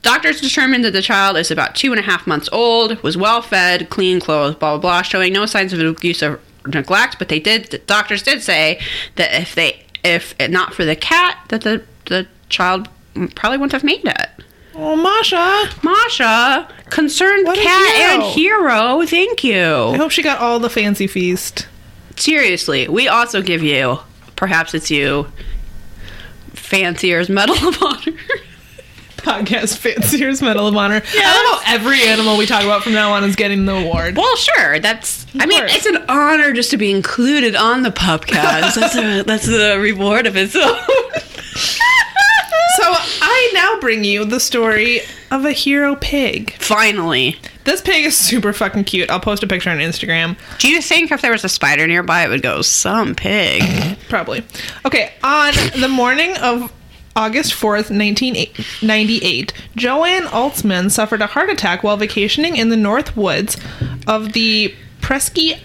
Doctors 0.01 0.41
determined 0.41 0.85
that 0.85 0.93
the 0.93 1.03
child 1.03 1.37
is 1.37 1.51
about 1.51 1.75
two 1.75 1.91
and 1.93 1.99
a 1.99 2.03
half 2.03 2.27
months 2.27 2.49
old, 2.51 3.03
was 3.03 3.17
well 3.17 3.43
fed, 3.43 3.91
clean 3.91 4.21
clothes, 4.21 4.55
blah 4.55 4.71
blah 4.71 4.79
blah, 4.81 5.03
showing 5.03 5.33
no 5.35 5.45
signs 5.45 5.73
of 5.73 5.81
abuse 5.81 6.23
or 6.23 6.41
neglect. 6.69 7.19
But 7.19 7.29
they 7.29 7.41
did, 7.41 7.67
the 7.67 7.79
doctors 7.79 8.23
did 8.23 8.43
say 8.43 8.81
that 9.17 9.35
if 9.35 9.55
they, 9.55 9.85
if 10.05 10.35
it 10.39 10.51
not 10.51 10.75
for 10.75 10.85
the 10.85 10.97
cat, 10.97 11.39
that 11.49 11.63
the 11.63 11.83
the 12.07 12.27
child 12.49 12.89
probably 13.35 13.59
wouldn't 13.59 13.73
have 13.73 13.85
made 13.85 14.05
it. 14.05 14.29
Oh, 14.75 14.97
Masha. 14.97 15.71
Masha, 15.83 16.69
concerned 16.89 17.47
What 17.47 17.59
cat 17.59 17.97
and 18.13 18.23
hero, 18.23 19.05
thank 19.07 19.43
you. 19.43 19.61
I 19.61 19.97
hope 19.97 20.13
she 20.13 20.23
got 20.23 20.39
all 20.39 20.61
the 20.61 20.71
fancy 20.71 21.07
feast. 21.09 21.67
Seriously, 22.17 22.89
we 22.89 23.09
also 23.09 23.43
give 23.43 23.63
you, 23.63 23.99
perhaps 24.37 24.75
it's 24.75 24.91
you, 24.91 25.27
fancier's 26.55 27.29
Medal 27.29 27.57
of 27.57 27.83
Honor. 27.83 28.19
Podcast 29.29 29.77
fancier's 29.77 30.41
Medal 30.43 30.67
of 30.69 30.75
Honor. 30.77 31.03
I 31.05 31.53
love 31.53 31.63
how 31.63 31.75
every 31.75 32.03
animal 32.03 32.39
we 32.39 32.47
talk 32.47 32.65
about 32.65 32.83
from 32.83 32.93
now 32.95 33.13
on 33.13 33.25
is 33.25 33.37
getting 33.37 33.67
the 33.67 33.75
award. 33.75 34.17
Well, 34.17 34.37
sure. 34.37 34.79
That's. 34.79 35.27
I 35.39 35.45
mean, 35.47 35.59
course. 35.59 35.77
it's 35.77 35.87
an 35.87 35.99
honor 36.09 36.53
just 36.53 36.71
to 36.71 36.77
be 36.79 36.91
included 36.91 37.55
on 37.55 37.83
the 37.83 37.91
podcast. 37.91 38.75
that's 38.75 38.97
a, 38.97 39.23
that's 39.27 39.47
the 39.47 39.79
reward 39.81 40.27
of 40.27 40.37
it. 40.37 40.51
So, 40.51 40.61
So 42.77 42.85
I 42.87 43.51
now 43.55 43.81
bring 43.81 44.05
you 44.05 44.25
the 44.25 44.39
story 44.39 45.01
of 45.33 45.45
a 45.45 45.51
hero 45.53 45.97
pig. 45.97 46.53
finally, 46.53 47.37
This 47.65 47.81
pig 47.83 48.05
is 48.05 48.17
super 48.17 48.53
fucking 48.53 48.85
cute. 48.85 49.11
I'll 49.11 49.19
post 49.21 49.43
a 49.43 49.47
picture 49.49 49.69
on 49.71 49.79
Instagram. 49.79 50.39
do 50.59 50.69
you 50.69 50.81
think 50.81 51.11
if 51.11 51.21
there 51.21 51.33
was 51.33 51.45
a 51.45 51.49
spider 51.49 51.87
nearby, 51.89 52.25
it 52.25 52.29
would 52.29 52.41
go 52.43 52.63
some 52.63 53.15
pig? 53.17 53.99
Probably. 54.09 54.45
Okay, 54.87 55.13
on 55.25 55.53
the 55.81 55.89
morning 55.89 56.37
of 56.37 56.73
August 57.19 57.53
4th, 57.53 57.91
1998, 57.91 59.53
Joanne 59.75 60.29
Altman 60.29 60.89
suffered 60.89 61.21
a 61.21 61.27
heart 61.27 61.51
attack 61.51 61.83
while 61.83 61.97
vacationing 61.97 62.55
in 62.57 62.69
the 62.69 62.77
North 62.77 63.17
Woods 63.17 63.57
of 64.07 64.35
the 64.35 64.73
Presque 65.01 65.59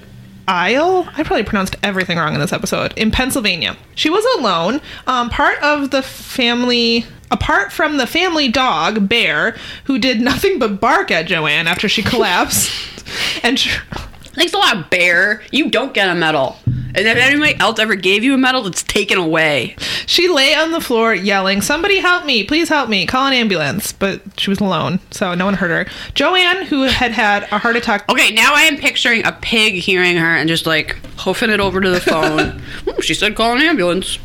Isle. 0.48 1.08
I 1.16 1.22
probably 1.22 1.44
pronounced 1.44 1.76
everything 1.84 2.18
wrong 2.18 2.34
in 2.34 2.40
this 2.40 2.52
episode. 2.52 2.92
In 2.98 3.12
Pennsylvania. 3.12 3.78
She 3.94 4.10
was 4.10 4.26
alone. 4.40 4.82
Um, 5.06 5.30
part 5.30 5.62
of 5.62 5.92
the 5.92 6.02
family. 6.02 7.06
Apart 7.30 7.72
from 7.72 7.98
the 7.98 8.08
family 8.08 8.48
dog, 8.48 9.08
Bear, 9.08 9.56
who 9.84 10.00
did 10.00 10.22
nothing 10.22 10.58
but 10.58 10.82
bark 10.82 11.12
at 11.12 11.28
Joanne 11.28 11.68
after 11.68 11.88
she 11.88 12.02
collapsed. 12.02 12.72
and 13.44 13.60
tr- 13.60 13.86
Thanks 14.34 14.54
a 14.54 14.58
lot, 14.58 14.90
Bear. 14.90 15.44
You 15.52 15.70
don't 15.70 15.94
get 15.94 16.10
a 16.10 16.16
medal. 16.16 16.58
And 16.96 17.08
if 17.08 17.18
anybody 17.18 17.56
else 17.60 17.80
ever 17.80 17.96
gave 17.96 18.24
you 18.24 18.34
a 18.34 18.38
medal, 18.38 18.68
it's 18.68 18.84
taken 18.84 19.18
away. 19.18 19.76
She 20.06 20.28
lay 20.30 20.54
on 20.54 20.72
the 20.72 20.80
floor 20.82 21.14
yelling, 21.14 21.62
Somebody 21.62 22.00
help 22.00 22.26
me! 22.26 22.44
Please 22.44 22.70
help 22.70 22.88
me! 22.90 23.06
Call 23.06 23.28
an 23.28 23.34
ambulance. 23.34 23.92
But 23.92 24.22
she 24.38 24.50
was 24.50 24.60
alone, 24.60 25.00
so 25.12 25.34
no 25.34 25.46
one 25.46 25.56
heard 25.56 25.72
her. 25.88 25.94
Joanne, 26.14 26.66
who 26.66 26.84
had 26.84 27.12
had 27.12 27.44
a 27.52 27.58
heart 27.58 27.76
attack. 27.76 28.10
Okay, 28.12 28.32
now 28.32 28.54
I 28.54 28.62
am 28.64 28.78
picturing 28.78 29.26
a 29.26 29.32
pig 29.32 29.74
hearing 29.76 30.18
her 30.18 30.36
and 30.36 30.48
just 30.48 30.66
like 30.68 30.96
hoofing 31.18 31.50
it 31.50 31.60
over 31.60 31.82
to 31.82 31.90
the 31.90 32.00
phone. 32.02 32.62
Hmm, 32.84 33.00
she 33.02 33.14
said, 33.14 33.36
"Call 33.36 33.56
an 33.56 33.62
ambulance." 33.62 34.18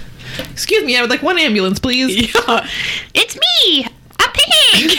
Excuse 0.51 0.85
me, 0.85 0.97
I 0.97 1.01
would 1.01 1.11
like 1.11 1.23
one 1.23 1.39
ambulance, 1.39 1.79
please. 1.79 2.17
Yeah. 2.49 2.67
It's 3.15 3.37
me, 3.37 3.85
a 3.85 4.29
pig. 4.33 4.91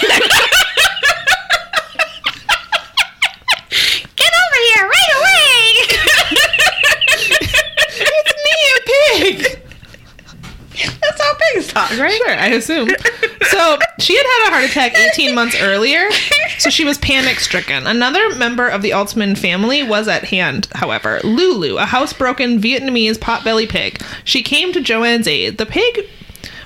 Get 4.16 4.32
over 4.34 4.60
here 4.68 4.84
right 4.88 5.12
away. 5.18 5.60
it's 8.02 8.34
me, 8.46 8.56
a 8.76 8.80
pig! 8.86 9.62
That's 11.02 11.22
how 11.22 11.34
pigs 11.54 11.68
talk, 11.74 11.89
right? 12.00 12.14
Sure, 12.14 12.30
I 12.30 12.48
assume. 12.48 12.90
So 13.50 13.78
she 14.00 14.16
had 14.16 14.26
had 14.26 14.48
a 14.48 14.52
heart 14.52 14.64
attack 14.70 14.96
18 14.96 15.34
months 15.34 15.56
earlier, 15.60 16.10
so 16.60 16.70
she 16.70 16.86
was 16.86 16.98
panic 17.00 17.40
stricken. 17.40 17.88
Another 17.88 18.36
member 18.36 18.68
of 18.68 18.82
the 18.82 18.94
Altman 18.94 19.36
family 19.36 19.84
was 19.84 20.08
at 20.08 20.26
hand, 20.26 20.68
however. 20.74 21.20
Lulu, 21.24 21.78
a 21.78 21.86
housebroken 21.86 22.60
Vietnamese 22.60 23.18
potbelly 23.18 23.68
pig. 23.68 24.02
She 24.24 24.44
came 24.44 24.72
to 24.74 24.82
Joanne's 24.82 25.28
aid. 25.28 25.58
The 25.58 25.66
pig 25.66 26.08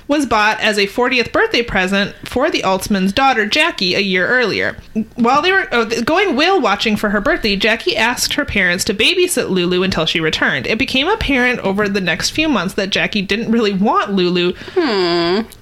was 0.06 0.26
bought 0.26 0.60
as 0.60 0.78
a 0.78 0.86
40th 0.86 1.32
birthday 1.32 1.62
present 1.62 2.14
for 2.28 2.50
the 2.50 2.62
Altman's 2.62 3.12
daughter, 3.12 3.46
Jackie, 3.46 3.94
a 3.94 4.00
year 4.00 4.26
earlier. 4.28 4.76
While 5.16 5.42
they 5.42 5.52
were 5.52 5.66
oh, 5.72 5.86
going 6.02 6.36
whale 6.36 6.60
watching 6.60 6.96
for 6.96 7.10
her 7.10 7.20
birthday, 7.20 7.56
Jackie 7.56 7.96
asked 7.96 8.34
her 8.34 8.44
parents 8.44 8.84
to 8.84 8.94
babysit 8.94 9.48
Lulu 9.50 9.82
until 9.82 10.06
she 10.06 10.20
returned. 10.20 10.66
It 10.66 10.78
became 10.78 11.08
apparent 11.08 11.60
over 11.60 11.88
the 11.88 12.00
next 12.00 12.30
few 12.30 12.48
months 12.48 12.74
that 12.74 12.90
Jackie 12.90 13.22
didn't 13.22 13.50
really 13.50 13.72
want 13.72 14.12
Lulu, 14.12 14.54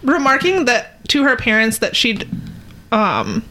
remarking 0.02 0.64
that 0.64 1.08
to 1.08 1.24
her 1.24 1.36
parents 1.36 1.78
that 1.78 1.96
she'd 1.96 2.28
um 2.90 3.42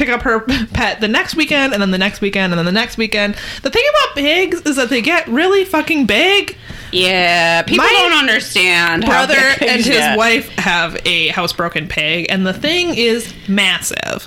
pick 0.00 0.08
up 0.08 0.22
her 0.22 0.40
pet 0.72 0.98
the 1.02 1.08
next 1.08 1.36
weekend 1.36 1.74
and 1.74 1.82
then 1.82 1.90
the 1.90 1.98
next 1.98 2.22
weekend 2.22 2.54
and 2.54 2.58
then 2.58 2.64
the 2.64 2.72
next 2.72 2.96
weekend. 2.96 3.36
The 3.62 3.68
thing 3.70 3.84
about 3.90 4.16
pigs 4.16 4.62
is 4.62 4.76
that 4.76 4.88
they 4.88 5.02
get 5.02 5.28
really 5.28 5.66
fucking 5.66 6.06
big. 6.06 6.56
Yeah, 6.90 7.60
people 7.62 7.84
My 7.84 7.90
don't 7.92 8.18
understand. 8.18 9.04
how 9.04 9.26
Brother 9.26 9.38
and 9.60 9.76
his 9.84 9.88
get. 9.88 10.16
wife 10.16 10.48
have 10.56 10.96
a 11.04 11.28
housebroken 11.28 11.88
pig 11.90 12.26
and 12.30 12.46
the 12.46 12.54
thing 12.54 12.94
is 12.96 13.34
massive. 13.46 14.26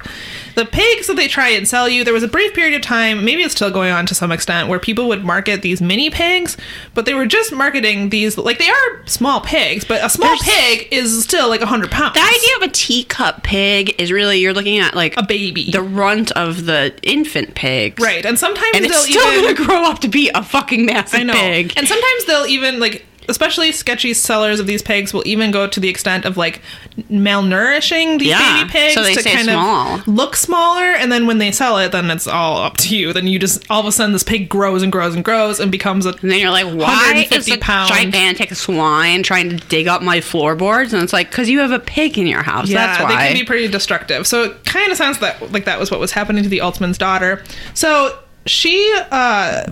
The 0.56 0.66
pigs 0.66 1.08
that 1.08 1.16
they 1.16 1.28
try 1.28 1.50
and 1.50 1.68
sell 1.68 1.89
you, 1.89 2.04
there 2.04 2.13
was 2.13 2.24
a 2.24 2.28
brief 2.28 2.54
period 2.54 2.76
of 2.76 2.82
time, 2.82 3.26
maybe 3.26 3.42
it's 3.44 3.56
still 3.56 3.72
going 3.72 3.92
on 3.92 4.06
to 4.08 4.16
some 4.16 4.32
extent, 4.32 4.70
where 4.70 4.80
people 4.80 5.08
would 5.08 5.24
market 5.24 5.62
these 5.62 5.82
mini 5.82 6.10
pigs, 6.10 6.58
but 6.94 7.06
they 7.06 7.13
were 7.13 7.26
just 7.26 7.52
marketing 7.52 8.10
these 8.10 8.38
like 8.38 8.60
they 8.60 8.70
are 8.70 9.06
small 9.08 9.42
pigs, 9.42 9.84
but 9.86 10.04
a 10.04 10.10
small 10.10 10.28
There's- 10.30 10.44
pig 10.80 10.88
is 10.92 11.24
still 11.24 11.50
like 11.50 11.62
hundred 11.62 11.92
pounds. 11.92 12.13
The 12.16 12.22
idea 12.22 12.56
of 12.58 12.62
a 12.63 12.68
teacup 12.68 13.44
pig 13.44 13.96
is 14.00 14.12
really 14.12 14.39
you're 14.39 14.54
looking 14.54 14.80
at 14.80 14.94
like 14.96 15.16
a 15.18 15.24
baby. 15.24 15.72
the 15.72 15.82
runt 15.82 16.32
of 16.34 16.66
the 16.66 16.94
infant 17.04 17.56
pigs, 17.56 18.02
Right, 18.04 18.26
and 18.26 18.38
sometimes 18.38 18.72
And 18.76 18.86
they'll 18.86 18.92
it's 18.94 19.10
still 19.10 19.32
even 19.34 19.56
gonna 19.56 19.68
grow 19.68 19.84
up 19.86 20.00
to 20.00 20.08
be 20.08 20.30
a 20.36 20.44
fucking 20.44 20.86
massive 20.86 21.20
I 21.20 21.24
know, 21.24 21.34
pig. 21.34 21.74
and 21.78 21.88
sometimes 21.88 22.26
they'll 22.26 22.46
even 22.46 22.80
like, 22.80 23.06
especially 23.30 23.72
sketchy 23.72 24.14
sellers 24.14 24.60
of 24.60 24.68
these 24.68 24.82
pigs 24.82 25.14
will 25.14 25.24
even 25.26 25.52
go 25.52 25.68
to 25.68 25.80
the 25.80 25.90
extent 25.90 26.26
of 26.26 26.38
like 26.38 26.62
malnourishing 27.12 28.20
these 28.20 28.30
Yeah, 28.30 28.62
baby 28.64 28.70
pigs 28.72 28.94
so 28.94 29.04
to 29.04 29.24
kind 29.30 29.46
small. 29.46 29.96
of 30.00 30.08
look 30.08 30.36
smaller, 30.36 30.84
and 30.94 31.12
then 31.12 31.28
when 31.28 31.38
they 31.38 31.52
sell 31.52 31.78
it, 31.78 31.92
then 31.92 32.10
it's 32.12 32.28
all 32.28 32.58
up 32.58 32.78
to 32.78 32.96
you. 32.96 33.14
Then 33.14 33.28
you 33.28 33.40
just 33.40 33.64
all 33.70 33.80
of 33.80 33.86
a 33.86 33.92
sudden 33.92 34.14
this 34.14 34.24
pig 34.24 34.50
grows 34.50 34.84
and 34.84 34.92
grows 34.92 35.16
and 35.16 35.24
grows 35.24 35.60
and 35.60 35.72
becomes 35.72 36.06
a 36.06 36.10
And 36.22 36.32
then 36.32 36.40
you're 36.40 36.52
like, 36.52 36.66
why 36.66 37.14
is 37.16 37.30
150 37.30 37.52
a 37.54 37.58
pound. 37.60 37.90
gigantic 37.90 38.54
swine 38.56 39.24
trying 39.24 39.50
to 39.50 39.56
dig 39.68 39.88
up 39.88 40.02
my 40.02 40.22
floorboards? 40.22 40.94
And 40.94 41.02
it's 41.04 41.14
like, 41.14 41.30
because 41.30 41.50
you 41.50 41.60
have 41.60 41.72
a 41.72 41.80
pig 41.80 42.18
in 42.18 42.28
your 42.28 42.44
house. 42.44 42.70
Yeah, 42.70 42.86
That's 42.86 43.04
why. 43.04 43.10
they 43.10 43.28
can 43.30 43.40
be 43.40 43.46
pretty 43.46 43.68
destructive. 43.68 44.28
So 44.28 44.44
it 44.44 44.66
kind 44.66 44.92
of 44.92 44.98
sounds 44.98 45.20
that 45.20 45.52
like 45.52 45.66
that 45.66 45.80
was 45.80 45.92
what 45.92 46.00
was 46.00 46.12
happening 46.12 46.44
to 46.44 46.50
the 46.50 46.62
Altman's 46.62 46.98
daughter. 46.98 47.44
So 47.74 48.18
she 48.46 48.94
uh 49.12 49.72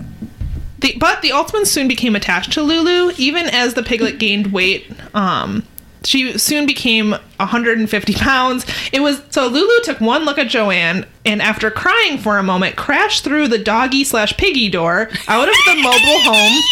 The, 0.82 0.96
but 0.98 1.22
the 1.22 1.30
Altmans 1.30 1.66
soon 1.66 1.88
became 1.88 2.14
attached 2.14 2.52
to 2.52 2.62
Lulu, 2.62 3.12
even 3.16 3.46
as 3.46 3.74
the 3.74 3.82
piglet 3.82 4.18
gained 4.18 4.52
weight. 4.52 4.90
Um, 5.14 5.64
she 6.04 6.36
soon 6.38 6.66
became 6.66 7.12
150 7.12 8.14
pounds. 8.14 8.66
It 8.92 9.00
was 9.00 9.22
so 9.30 9.46
Lulu 9.46 9.82
took 9.84 10.00
one 10.00 10.24
look 10.24 10.38
at 10.38 10.48
Joanne 10.48 11.06
and, 11.24 11.40
after 11.40 11.70
crying 11.70 12.18
for 12.18 12.38
a 12.38 12.42
moment, 12.42 12.76
crashed 12.76 13.22
through 13.24 13.48
the 13.48 13.58
doggy 13.58 14.04
slash 14.04 14.36
piggy 14.36 14.68
door 14.68 15.08
out 15.28 15.48
of 15.48 15.54
the 15.66 15.74
mobile 15.76 16.20
home 16.22 16.62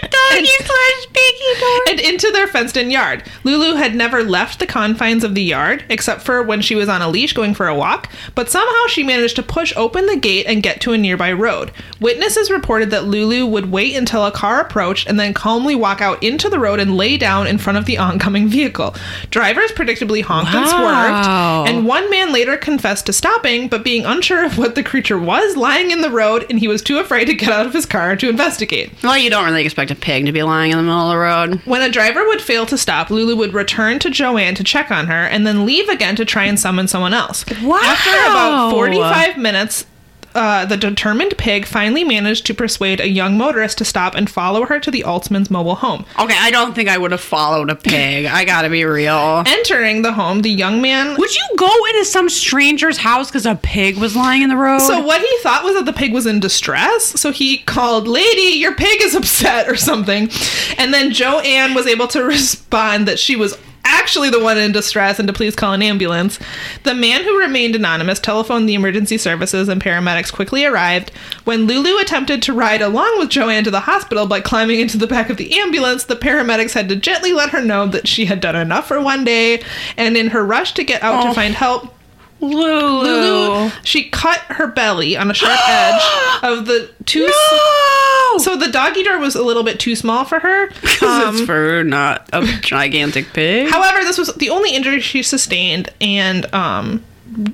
doggy 0.00 0.46
slash 0.46 1.06
piggy 1.12 1.60
door. 1.60 1.78
and 1.90 2.00
into 2.00 2.30
their 2.32 2.46
fenced 2.46 2.76
in 2.76 2.90
yard. 2.90 3.24
Lulu 3.44 3.74
had 3.76 3.94
never 3.94 4.22
left 4.22 4.58
the 4.58 4.66
confines 4.66 5.24
of 5.24 5.34
the 5.34 5.42
yard, 5.42 5.84
except 5.88 6.22
for 6.22 6.42
when 6.42 6.60
she 6.60 6.74
was 6.74 6.88
on 6.88 7.02
a 7.02 7.08
leash 7.08 7.32
going 7.32 7.54
for 7.54 7.68
a 7.68 7.74
walk, 7.74 8.10
but 8.34 8.50
somehow 8.50 8.86
she 8.88 9.02
managed 9.02 9.36
to 9.36 9.42
push 9.42 9.72
open 9.76 10.06
the 10.06 10.16
gate 10.16 10.46
and 10.46 10.62
get 10.62 10.80
to 10.80 10.92
a 10.92 10.98
nearby 10.98 11.32
road. 11.32 11.70
Witnesses 12.00 12.50
reported 12.50 12.90
that 12.90 13.04
Lulu 13.04 13.46
would 13.46 13.70
wait 13.70 13.94
until 13.96 14.24
a 14.26 14.32
car 14.32 14.60
approached 14.60 15.08
and 15.08 15.18
then 15.18 15.34
calmly 15.34 15.74
walk 15.74 16.00
out 16.00 16.22
into 16.22 16.48
the 16.48 16.58
road 16.58 16.80
and 16.80 16.96
lay 16.96 17.16
down 17.16 17.46
in 17.46 17.58
front 17.58 17.78
of 17.78 17.84
the 17.86 17.98
oncoming 17.98 18.48
vehicle. 18.48 18.94
Drivers 19.30 19.72
predictably 19.72 20.22
honked 20.22 20.52
and 20.54 20.68
swerved, 20.68 21.68
and 21.68 21.86
one 21.86 22.08
man 22.10 22.32
later 22.32 22.56
confessed 22.56 23.06
to 23.06 23.12
stopping, 23.12 23.68
but 23.68 23.84
being 23.84 24.04
unsure 24.04 24.44
of 24.44 24.58
what 24.58 24.74
the 24.74 24.82
creature 24.82 25.18
was 25.18 25.56
lying 25.56 25.90
in 25.90 26.00
the 26.00 26.10
road, 26.10 26.46
and 26.50 26.58
he 26.58 26.68
was 26.68 26.82
too 26.82 26.98
afraid 26.98 27.26
to 27.26 27.34
get 27.34 27.50
out 27.50 27.66
of 27.66 27.72
his 27.72 27.86
car 27.86 28.16
to 28.16 28.28
investigate. 28.28 28.90
Well, 29.02 29.16
you 29.18 29.30
don't 29.30 29.44
really 29.44 29.64
expect 29.64 29.81
a 29.90 29.94
pig 29.94 30.26
to 30.26 30.32
be 30.32 30.42
lying 30.42 30.72
in 30.72 30.76
the 30.76 30.82
middle 30.82 31.10
of 31.10 31.10
the 31.10 31.18
road. 31.18 31.60
When 31.64 31.82
a 31.82 31.90
driver 31.90 32.24
would 32.26 32.40
fail 32.40 32.66
to 32.66 32.78
stop, 32.78 33.10
Lulu 33.10 33.36
would 33.36 33.54
return 33.54 33.98
to 34.00 34.10
Joanne 34.10 34.54
to 34.54 34.64
check 34.64 34.90
on 34.90 35.06
her 35.06 35.26
and 35.26 35.46
then 35.46 35.66
leave 35.66 35.88
again 35.88 36.16
to 36.16 36.24
try 36.24 36.44
and 36.44 36.58
summon 36.58 36.88
someone 36.88 37.14
else. 37.14 37.44
Wow. 37.62 37.80
After 37.82 38.10
about 38.10 38.70
45 38.72 39.36
minutes, 39.38 39.86
uh, 40.34 40.64
the 40.64 40.76
determined 40.76 41.36
pig 41.38 41.66
finally 41.66 42.04
managed 42.04 42.46
to 42.46 42.54
persuade 42.54 43.00
a 43.00 43.08
young 43.08 43.36
motorist 43.36 43.78
to 43.78 43.84
stop 43.84 44.14
and 44.14 44.28
follow 44.28 44.66
her 44.66 44.80
to 44.80 44.90
the 44.90 45.04
Altman's 45.04 45.50
mobile 45.50 45.76
home. 45.76 46.04
Okay, 46.18 46.36
I 46.38 46.50
don't 46.50 46.74
think 46.74 46.88
I 46.88 46.98
would 46.98 47.12
have 47.12 47.20
followed 47.20 47.70
a 47.70 47.74
pig. 47.74 48.26
I 48.26 48.44
gotta 48.44 48.70
be 48.70 48.84
real. 48.84 49.42
Entering 49.46 50.02
the 50.02 50.12
home, 50.12 50.42
the 50.42 50.50
young 50.50 50.80
man. 50.82 51.16
Would 51.18 51.34
you 51.34 51.48
go 51.56 51.70
into 51.90 52.04
some 52.04 52.28
stranger's 52.28 52.98
house 52.98 53.28
because 53.28 53.46
a 53.46 53.54
pig 53.56 53.98
was 53.98 54.16
lying 54.16 54.42
in 54.42 54.48
the 54.48 54.56
road? 54.56 54.80
So 54.80 55.00
what 55.02 55.20
he 55.20 55.38
thought 55.42 55.64
was 55.64 55.74
that 55.74 55.84
the 55.84 55.92
pig 55.92 56.12
was 56.12 56.26
in 56.26 56.40
distress, 56.40 57.20
so 57.20 57.30
he 57.30 57.58
called, 57.58 58.08
"Lady, 58.08 58.58
your 58.58 58.74
pig 58.74 59.02
is 59.02 59.14
upset" 59.14 59.68
or 59.68 59.76
something. 59.76 60.30
And 60.78 60.92
then 60.92 61.12
Joanne 61.12 61.74
was 61.74 61.86
able 61.86 62.08
to 62.08 62.22
respond 62.24 63.08
that 63.08 63.18
she 63.18 63.36
was 63.36 63.56
actually 63.92 64.30
the 64.30 64.42
one 64.42 64.58
in 64.58 64.72
distress 64.72 65.18
and 65.18 65.28
to 65.28 65.32
please 65.32 65.54
call 65.54 65.72
an 65.72 65.82
ambulance. 65.82 66.38
The 66.82 66.94
man 66.94 67.22
who 67.22 67.38
remained 67.38 67.76
anonymous 67.76 68.18
telephoned 68.18 68.68
the 68.68 68.74
emergency 68.74 69.18
services 69.18 69.68
and 69.68 69.80
paramedics 69.80 70.32
quickly 70.32 70.64
arrived. 70.64 71.10
When 71.44 71.66
Lulu 71.66 71.98
attempted 72.00 72.42
to 72.42 72.52
ride 72.52 72.82
along 72.82 73.18
with 73.18 73.28
Joanne 73.30 73.64
to 73.64 73.70
the 73.70 73.80
hospital 73.80 74.26
by 74.26 74.40
climbing 74.40 74.80
into 74.80 74.98
the 74.98 75.06
back 75.06 75.30
of 75.30 75.36
the 75.36 75.54
ambulance, 75.58 76.04
the 76.04 76.16
paramedics 76.16 76.72
had 76.72 76.88
to 76.88 76.96
gently 76.96 77.32
let 77.32 77.50
her 77.50 77.60
know 77.60 77.86
that 77.86 78.08
she 78.08 78.24
had 78.24 78.40
done 78.40 78.56
enough 78.56 78.88
for 78.88 79.00
one 79.00 79.24
day, 79.24 79.62
and 79.96 80.16
in 80.16 80.28
her 80.30 80.44
rush 80.44 80.72
to 80.74 80.84
get 80.84 81.02
out 81.02 81.24
Oh. 81.24 81.28
to 81.28 81.34
find 81.34 81.54
help, 81.54 81.94
Lulu. 82.42 83.02
Lulu, 83.02 83.70
she 83.84 84.08
cut 84.10 84.38
her 84.48 84.66
belly 84.66 85.16
on 85.16 85.30
a 85.30 85.34
sharp 85.34 85.58
edge 85.68 86.02
of 86.42 86.66
the 86.66 86.90
too. 87.06 87.26
No! 87.26 88.38
So 88.38 88.56
the 88.56 88.68
doggy 88.70 89.02
door 89.04 89.18
was 89.18 89.34
a 89.34 89.42
little 89.42 89.62
bit 89.62 89.78
too 89.78 89.94
small 89.96 90.24
for 90.24 90.38
her. 90.40 90.68
Because 90.82 91.30
it's 91.32 91.40
Um, 91.40 91.46
for 91.46 91.84
not 91.84 92.28
a 92.32 92.44
gigantic 92.60 93.32
pig. 93.32 93.70
however, 93.70 94.02
this 94.04 94.18
was 94.18 94.32
the 94.34 94.50
only 94.50 94.74
injury 94.74 95.00
she 95.00 95.22
sustained, 95.22 95.88
and 96.00 96.52
um, 96.54 97.02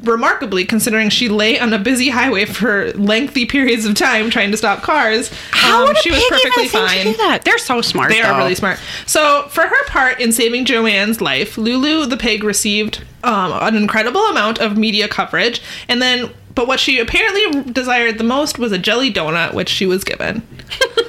remarkably, 0.03 0.64
considering 0.64 1.09
she 1.11 1.29
lay 1.29 1.59
on 1.59 1.73
a 1.73 1.79
busy 1.79 2.09
highway 2.09 2.45
for 2.45 2.93
lengthy 2.93 3.47
periods 3.47 3.85
of 3.85 3.95
time 3.95 4.31
trying 4.31 4.51
to 4.51 4.57
stop 4.57 4.83
cars, 4.83 5.31
How 5.51 5.88
um, 5.88 5.95
she 6.03 6.11
was 6.11 6.23
perfectly 6.29 6.69
fine. 6.69 7.05
do 7.05 7.17
that? 7.19 7.45
They're 7.45 7.59
so 7.59 7.81
smart. 7.81 8.11
They 8.11 8.21
are 8.21 8.37
really 8.38 8.55
smart. 8.55 8.79
So, 9.07 9.47
for 9.49 9.62
her 9.62 9.87
part 9.87 10.21
in 10.21 10.33
saving 10.33 10.64
Joanne's 10.64 11.21
life, 11.21 11.57
Lulu 11.59 12.07
the 12.07 12.17
pig 12.17 12.45
received 12.45 13.03
um, 13.25 13.53
an 13.53 13.77
incredible 13.77 14.23
amount 14.23 14.59
of 14.59 14.77
media 14.77 15.09
coverage, 15.09 15.61
and 15.88 16.01
then, 16.01 16.31
but 16.55 16.67
what 16.67 16.81
she 16.81 16.99
apparently 16.99 17.73
desired 17.73 18.19
the 18.19 18.25
most 18.25 18.59
was 18.59 18.73
a 18.73 18.79
jelly 18.79 19.12
donut, 19.12 19.55
which 19.55 19.69
she 19.69 19.87
was 19.87 20.05
given. 20.05 20.43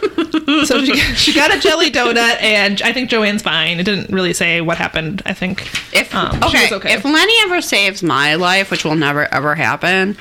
so 0.66 0.84
she, 0.84 0.96
she 1.16 1.34
got 1.34 1.56
a 1.56 1.60
jelly 1.60 1.90
donut, 1.92 2.42
and 2.42 2.82
I 2.82 2.94
think 2.94 3.10
Joanne's 3.10 3.42
fine. 3.42 3.80
It 3.80 3.84
didn't 3.84 4.10
really 4.10 4.34
say 4.34 4.62
what 4.62 4.78
happened. 4.78 5.22
I 5.26 5.34
think 5.34 5.62
If 5.94 6.14
um, 6.16 6.34
she 6.42 6.48
okay, 6.48 6.64
was 6.64 6.72
okay. 6.74 6.94
if 6.94 7.04
Lenny 7.06 7.34
ever 7.44 7.62
saves 7.62 8.02
my 8.04 8.36
life, 8.36 8.72
which 8.72 8.84
will 8.84 8.96
never 8.96 9.32
ever 9.34 9.56
happen, 9.56 10.18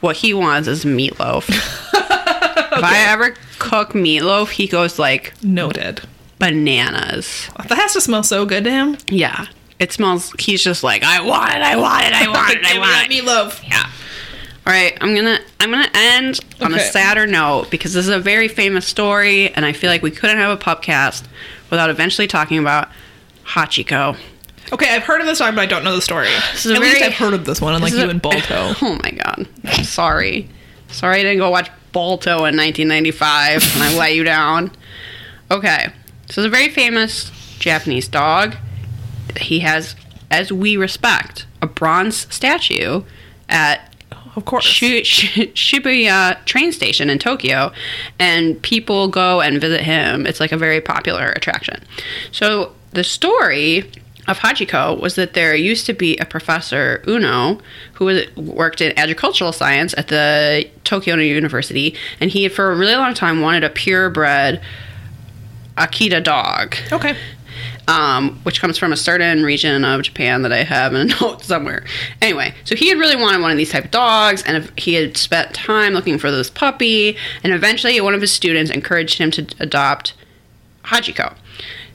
what 0.00 0.16
he 0.16 0.34
wants 0.34 0.68
is 0.68 0.84
meatloaf. 0.84 1.48
If 2.74 2.82
I 2.82 3.10
ever 3.12 3.34
cook 3.58 3.90
meatloaf, 3.90 4.48
he 4.48 4.66
goes 4.66 4.98
like 4.98 5.34
Noted. 5.42 6.00
bananas. 6.38 7.50
That 7.68 7.76
has 7.76 7.92
to 7.92 8.00
smell 8.00 8.22
so 8.22 8.46
good 8.46 8.64
to 8.64 8.70
him. 8.70 8.96
Yeah, 9.08 9.46
it 9.78 9.92
smells. 9.92 10.32
He's 10.38 10.62
just 10.64 10.82
like, 10.82 11.02
I 11.04 11.20
want 11.20 11.50
it, 11.54 11.60
I 11.62 11.76
want 11.76 12.04
it, 12.06 12.14
I 12.14 12.28
want 12.32 12.50
it, 12.56 12.64
I 12.64 12.72
Give 12.72 12.72
me 12.72 12.78
that 12.80 12.80
want 12.80 13.12
it. 13.12 13.62
meatloaf. 13.62 13.68
Yeah. 13.68 13.90
All 14.64 14.72
right, 14.72 14.96
I'm 15.00 15.14
gonna 15.14 15.40
I'm 15.58 15.70
gonna 15.70 15.90
end 15.92 16.40
on 16.60 16.72
a 16.72 16.78
sadder 16.78 17.26
note 17.26 17.68
because 17.70 17.94
this 17.94 18.04
is 18.06 18.14
a 18.14 18.20
very 18.20 18.46
famous 18.46 18.86
story, 18.86 19.52
and 19.54 19.64
I 19.66 19.72
feel 19.72 19.90
like 19.90 20.02
we 20.02 20.10
couldn't 20.12 20.36
have 20.38 20.56
a 20.56 20.62
pupcast 20.62 21.24
without 21.70 21.90
eventually 21.90 22.28
talking 22.28 22.58
about 22.58 22.88
Hachiko. 23.44 24.16
Okay, 24.72 24.94
I've 24.94 25.02
heard 25.02 25.20
of 25.20 25.26
this 25.26 25.38
song, 25.38 25.54
but 25.56 25.62
I 25.62 25.66
don't 25.66 25.82
know 25.84 25.94
the 25.96 26.00
story. 26.00 26.28
is 26.54 26.64
At 26.66 26.80
least 26.80 27.02
I've 27.02 27.12
heard 27.14 27.34
of 27.34 27.44
this 27.44 27.60
one, 27.60 27.74
unlike 27.74 27.90
This 27.92 28.00
you 28.00 28.06
a- 28.06 28.10
and 28.10 28.22
Balto. 28.22 28.74
Oh 28.82 28.98
my 29.02 29.10
god. 29.10 29.48
Sorry. 29.84 30.48
Sorry 30.88 31.20
I 31.20 31.22
didn't 31.22 31.38
go 31.38 31.50
watch 31.50 31.68
Balto 31.92 32.44
in 32.44 32.56
1995 32.56 33.74
and 33.74 33.82
I 33.82 33.94
let 33.98 34.14
you 34.14 34.22
down. 34.24 34.70
Okay. 35.50 35.86
So 36.30 36.40
it's 36.40 36.46
a 36.46 36.48
very 36.48 36.68
famous 36.68 37.30
Japanese 37.58 38.08
dog. 38.08 38.56
He 39.38 39.60
has, 39.60 39.94
as 40.30 40.52
we 40.52 40.76
respect, 40.76 41.46
a 41.60 41.66
bronze 41.66 42.32
statue 42.34 43.02
at 43.48 43.91
Of 44.34 44.44
course. 44.46 44.64
Shi- 44.64 45.04
Shi- 45.04 45.48
Shibuya 45.48 46.42
train 46.46 46.72
station 46.72 47.10
in 47.10 47.18
Tokyo, 47.18 47.72
and 48.18 48.60
people 48.62 49.08
go 49.08 49.40
and 49.40 49.60
visit 49.60 49.82
him. 49.82 50.26
It's 50.26 50.40
like 50.40 50.52
a 50.52 50.56
very 50.56 50.80
popular 50.80 51.28
attraction. 51.30 51.82
So 52.30 52.72
the 52.92 53.04
story 53.04 53.90
of 54.28 54.38
Hachiko 54.38 54.98
was 55.00 55.16
that 55.16 55.34
there 55.34 55.54
used 55.54 55.84
to 55.86 55.92
be 55.92 56.16
a 56.18 56.24
professor 56.24 57.02
Ueno 57.06 57.60
who 57.94 58.04
was, 58.06 58.36
worked 58.36 58.80
in 58.80 58.96
agricultural 58.98 59.52
science 59.52 59.94
at 59.98 60.08
the 60.08 60.64
Tokyo 60.84 61.16
University, 61.16 61.94
and 62.20 62.30
he 62.30 62.44
had 62.44 62.52
for 62.52 62.70
a 62.72 62.76
really 62.76 62.94
long 62.94 63.14
time 63.14 63.40
wanted 63.40 63.64
a 63.64 63.70
purebred 63.70 64.60
Akita 65.76 66.22
dog 66.22 66.76
Okay. 66.92 67.16
Um, 67.88 68.40
which 68.44 68.60
comes 68.60 68.78
from 68.78 68.92
a 68.92 68.96
certain 68.96 69.42
region 69.42 69.84
of 69.84 70.02
Japan 70.02 70.42
that 70.42 70.52
I 70.52 70.62
have 70.64 70.94
in 70.94 71.10
a 71.10 71.14
note 71.20 71.42
somewhere. 71.42 71.84
Anyway, 72.20 72.54
so 72.64 72.74
he 72.74 72.88
had 72.88 72.98
really 72.98 73.16
wanted 73.16 73.40
one 73.40 73.50
of 73.50 73.56
these 73.56 73.70
type 73.70 73.86
of 73.86 73.90
dogs, 73.90 74.42
and 74.42 74.70
he 74.78 74.94
had 74.94 75.16
spent 75.16 75.54
time 75.54 75.92
looking 75.92 76.18
for 76.18 76.30
this 76.30 76.50
puppy, 76.50 77.16
and 77.42 77.52
eventually 77.52 78.00
one 78.00 78.14
of 78.14 78.20
his 78.20 78.32
students 78.32 78.70
encouraged 78.70 79.18
him 79.18 79.30
to 79.32 79.46
adopt 79.60 80.14
Hachiko. 80.84 81.34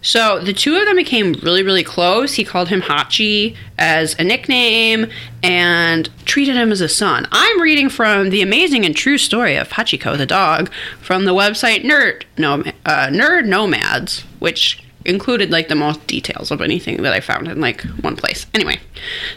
So 0.01 0.39
the 0.39 0.53
two 0.53 0.75
of 0.75 0.85
them 0.85 0.95
became 0.95 1.33
really, 1.43 1.63
really 1.63 1.83
close. 1.83 2.35
He 2.35 2.43
called 2.43 2.69
him 2.69 2.81
Hachi 2.81 3.55
as 3.77 4.15
a 4.19 4.23
nickname 4.23 5.07
and 5.43 6.09
treated 6.25 6.55
him 6.55 6.71
as 6.71 6.81
a 6.81 6.87
son. 6.87 7.27
I'm 7.31 7.59
reading 7.59 7.89
from 7.89 8.29
the 8.29 8.41
amazing 8.41 8.85
and 8.85 8.95
true 8.95 9.17
story 9.17 9.55
of 9.57 9.69
Hachiko 9.69 10.17
the 10.17 10.25
dog 10.25 10.71
from 11.01 11.25
the 11.25 11.33
website 11.33 11.83
Nerd 11.83 12.23
Nom- 12.37 12.71
uh, 12.85 13.07
Nerd 13.07 13.47
Nomads, 13.47 14.21
which 14.39 14.81
included 15.07 15.49
like 15.51 15.67
the 15.69 15.75
most 15.75 16.05
details 16.07 16.51
of 16.51 16.61
anything 16.61 17.01
that 17.03 17.13
I 17.13 17.19
found 17.19 17.47
in 17.47 17.59
like 17.61 17.81
one 18.01 18.15
place. 18.15 18.45
Anyway, 18.53 18.79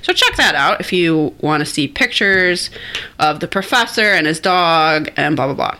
so 0.02 0.12
check 0.12 0.37
that 0.37 0.54
out 0.54 0.80
if 0.80 0.92
you 0.92 1.35
want 1.40 1.61
to 1.61 1.66
see 1.66 1.88
pictures 1.88 2.70
of 3.18 3.40
the 3.40 3.48
professor 3.48 4.12
and 4.12 4.26
his 4.26 4.40
dog 4.40 5.11
and 5.16 5.37
blah 5.37 5.46
blah 5.46 5.54
blah. 5.54 5.78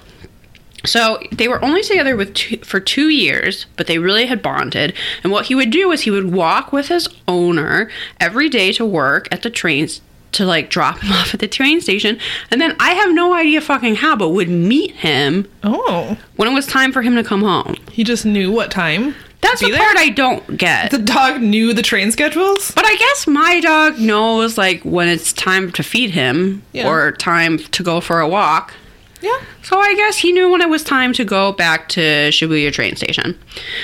So 0.87 1.20
they 1.31 1.46
were 1.46 1.62
only 1.62 1.83
together 1.83 2.16
with 2.16 2.33
two, 2.33 2.57
for 2.59 2.81
two 2.81 3.11
years, 3.11 3.66
but 3.76 3.87
they 3.87 3.98
really 3.98 4.24
had 4.24 4.40
bonded. 4.40 4.94
And 5.22 5.31
what 5.31 5.46
he 5.46 5.55
would 5.55 5.70
do 5.70 5.92
is 5.92 6.03
he 6.03 6.11
would 6.11 6.33
walk 6.33 6.72
with 6.72 6.88
his 6.88 7.07
owner 7.29 7.90
every 8.18 8.48
day 8.48 8.72
to 8.72 8.87
work 8.87 9.29
at 9.31 9.42
the 9.42 9.50
trains 9.50 10.00
to 10.33 10.46
like 10.46 10.70
drop 10.70 11.00
him 11.00 11.12
off 11.12 11.35
at 11.35 11.40
the 11.40 11.48
train 11.48 11.81
station, 11.83 12.18
and 12.50 12.61
then 12.62 12.76
I 12.81 12.92
have 12.94 13.12
no 13.12 13.35
idea 13.35 13.61
fucking 13.61 13.96
how, 13.96 14.16
but 14.16 14.31
would 14.31 14.48
meet 14.48 14.92
him 14.92 15.46
Oh. 15.62 16.16
when 16.37 16.48
it 16.48 16.55
was 16.55 16.66
time 16.66 16.92
for 16.92 17.03
him 17.03 17.14
to 17.16 17.24
come 17.24 17.42
home. 17.42 17.74
He 17.92 18.03
just 18.05 18.24
knew 18.24 18.50
what 18.50 18.70
time. 18.70 19.14
That's 19.40 19.61
the 19.61 19.70
be 19.70 19.76
part? 19.76 19.96
I 19.96 20.11
don't 20.11 20.57
get. 20.57 20.90
The 20.90 20.98
dog 20.98 21.40
knew 21.40 21.72
the 21.72 21.83
train 21.83 22.12
schedules. 22.12 22.70
But 22.72 22.85
I 22.87 22.94
guess 22.96 23.26
my 23.26 23.61
dog 23.61 23.98
knows 23.98 24.59
like 24.59 24.83
when 24.83 25.09
it's 25.09 25.33
time 25.33 25.72
to 25.72 25.83
feed 25.83 26.11
him 26.11 26.62
Yeah. 26.72 26.88
or 26.88 27.12
time 27.12 27.59
to 27.59 27.83
go 27.83 28.00
for 28.00 28.20
a 28.20 28.29
walk. 28.29 28.74
Yeah. 29.22 29.38
So 29.62 29.79
I 29.79 29.94
guess 29.94 30.18
he 30.18 30.33
knew 30.33 30.50
when 30.50 30.61
it 30.61 30.68
was 30.68 30.83
time 30.83 31.12
to 31.14 31.24
go 31.24 31.53
back 31.53 31.88
to 31.90 32.00
Shibuya 32.00 32.72
train 32.72 32.96
station. 32.96 33.38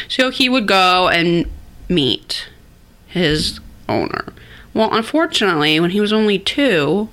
So 0.08 0.30
he 0.30 0.48
would 0.48 0.66
go 0.66 1.08
and 1.08 1.50
meet 1.88 2.48
his 3.06 3.60
owner. 3.88 4.24
Well, 4.74 4.92
unfortunately, 4.92 5.78
when 5.80 5.90
he 5.90 6.00
was 6.00 6.12
only 6.12 6.38
two, 6.38 7.08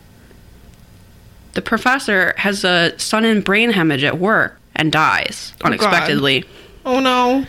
the 1.54 1.62
professor 1.62 2.34
has 2.38 2.64
a 2.64 2.98
sudden 2.98 3.42
brain 3.42 3.72
hemorrhage 3.72 4.04
at 4.04 4.20
work 4.20 4.60
and 4.76 4.92
dies 4.92 5.54
oh, 5.62 5.68
unexpectedly. 5.68 6.44
Oh 6.86 7.00
no. 7.00 7.46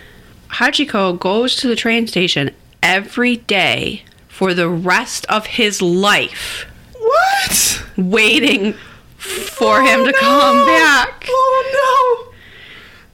Hachiko 0.55 1.19
goes 1.19 1.57
to 1.57 1.69
the 1.69 1.77
train 1.77 2.07
station 2.07 2.51
every 2.83 3.37
day 3.39 4.03
for 4.29 4.55
the 4.55 4.69
rest 4.69 5.27
of 5.27 5.47
his 5.47 5.81
life, 5.83 6.67
What? 6.99 7.83
waiting 7.97 8.75
for 9.17 9.83
him 9.83 10.01
Oh, 10.01 10.05
to 10.07 10.13
no. 10.13 10.19
come 10.19 10.67
back. 10.67 11.27
Oh 11.29 12.27
no. 12.29 12.33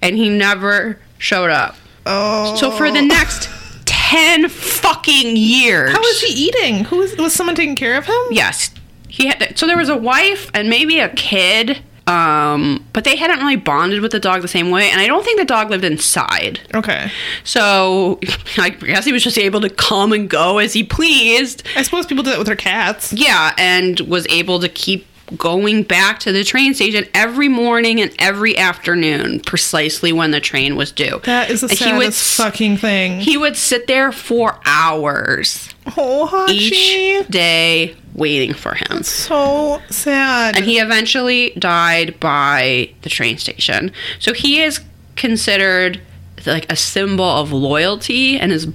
And 0.03 0.17
he 0.17 0.29
never 0.29 0.99
showed 1.19 1.51
up. 1.51 1.77
Oh. 2.07 2.57
So 2.57 2.71
for 2.71 2.91
the 2.91 3.01
oh. 3.01 3.05
next 3.05 3.49
10 3.87 4.49
fucking 4.49 5.37
years. 5.37 5.93
How 5.93 6.01
was 6.01 6.21
he 6.23 6.33
eating? 6.49 6.85
Who 6.85 6.97
was 6.99 7.17
was 7.17 7.33
someone 7.33 7.55
taking 7.55 7.77
care 7.77 7.97
of 7.97 8.07
him? 8.07 8.21
Yes. 8.31 8.71
He 9.09 9.27
had 9.27 9.57
so 9.59 9.67
there 9.67 9.77
was 9.77 9.89
a 9.89 9.97
wife 9.97 10.51
and 10.55 10.69
maybe 10.69 10.99
a 10.99 11.09
kid. 11.11 11.83
Um, 12.11 12.85
but 12.93 13.05
they 13.05 13.15
hadn't 13.15 13.39
really 13.39 13.55
bonded 13.55 14.01
with 14.01 14.11
the 14.11 14.19
dog 14.19 14.43
the 14.43 14.49
same 14.49 14.71
way, 14.71 14.91
and 14.91 15.01
I 15.01 15.07
don't 15.07 15.25
think 15.25 15.39
the 15.39 15.45
dog 15.45 15.71
lived 15.71 15.85
inside. 15.85 16.61
Okay. 16.75 17.11
So 17.45 18.19
I 18.59 18.71
guess 18.71 19.05
he 19.05 19.13
was 19.13 19.23
just 19.23 19.39
able 19.39 19.61
to 19.61 19.71
come 19.71 20.13
and 20.13 20.29
go 20.29 20.59
as 20.59 20.73
he 20.73 20.83
pleased. 20.83 21.63
I 21.77 21.83
suppose 21.83 22.07
people 22.07 22.25
do 22.25 22.31
that 22.31 22.39
with 22.39 22.49
their 22.49 22.57
cats. 22.57 23.13
Yeah, 23.13 23.55
and 23.57 24.01
was 24.01 24.27
able 24.29 24.59
to 24.59 24.69
keep 24.69 25.07
going 25.37 25.83
back 25.83 26.19
to 26.21 26.33
the 26.33 26.45
train 26.45 26.75
station 26.75 27.07
every 27.15 27.49
morning 27.49 28.01
and 28.01 28.13
every 28.19 28.57
afternoon, 28.57 29.41
precisely 29.41 30.13
when 30.13 30.31
the 30.31 30.41
train 30.41 30.77
was 30.77 30.91
due. 30.93 31.21
That 31.25 31.51
is 31.51 31.61
the 31.61 31.69
And 31.69 31.79
saddest 31.79 32.39
would 32.39 32.45
fucking 32.47 32.77
thing. 32.79 33.21
he 33.21 33.37
would 33.37 33.57
sit 33.57 33.87
there 33.87 34.13
for 34.13 34.59
hours 34.65 35.69
oh, 35.97 36.29
Hachi. 36.31 36.51
each 36.51 37.29
day 37.29 37.97
waiting 38.15 38.53
for 38.55 38.75
him. 38.75 39.03
So 39.03 39.81
sad. 39.91 40.57
And 40.57 40.65
he 40.65 40.79
eventually 40.79 41.51
died 41.59 42.19
by 42.21 42.91
the 43.03 43.09
train 43.09 43.39
station. 43.39 43.93
So 44.19 44.33
he 44.33 44.63
is 44.63 44.81
considered 45.17 46.01
like 46.47 46.71
a 46.73 46.77
symbol 46.77 47.25
of 47.25 47.53
loyalty 47.53 48.39
and 48.39 48.51
is 48.53 48.67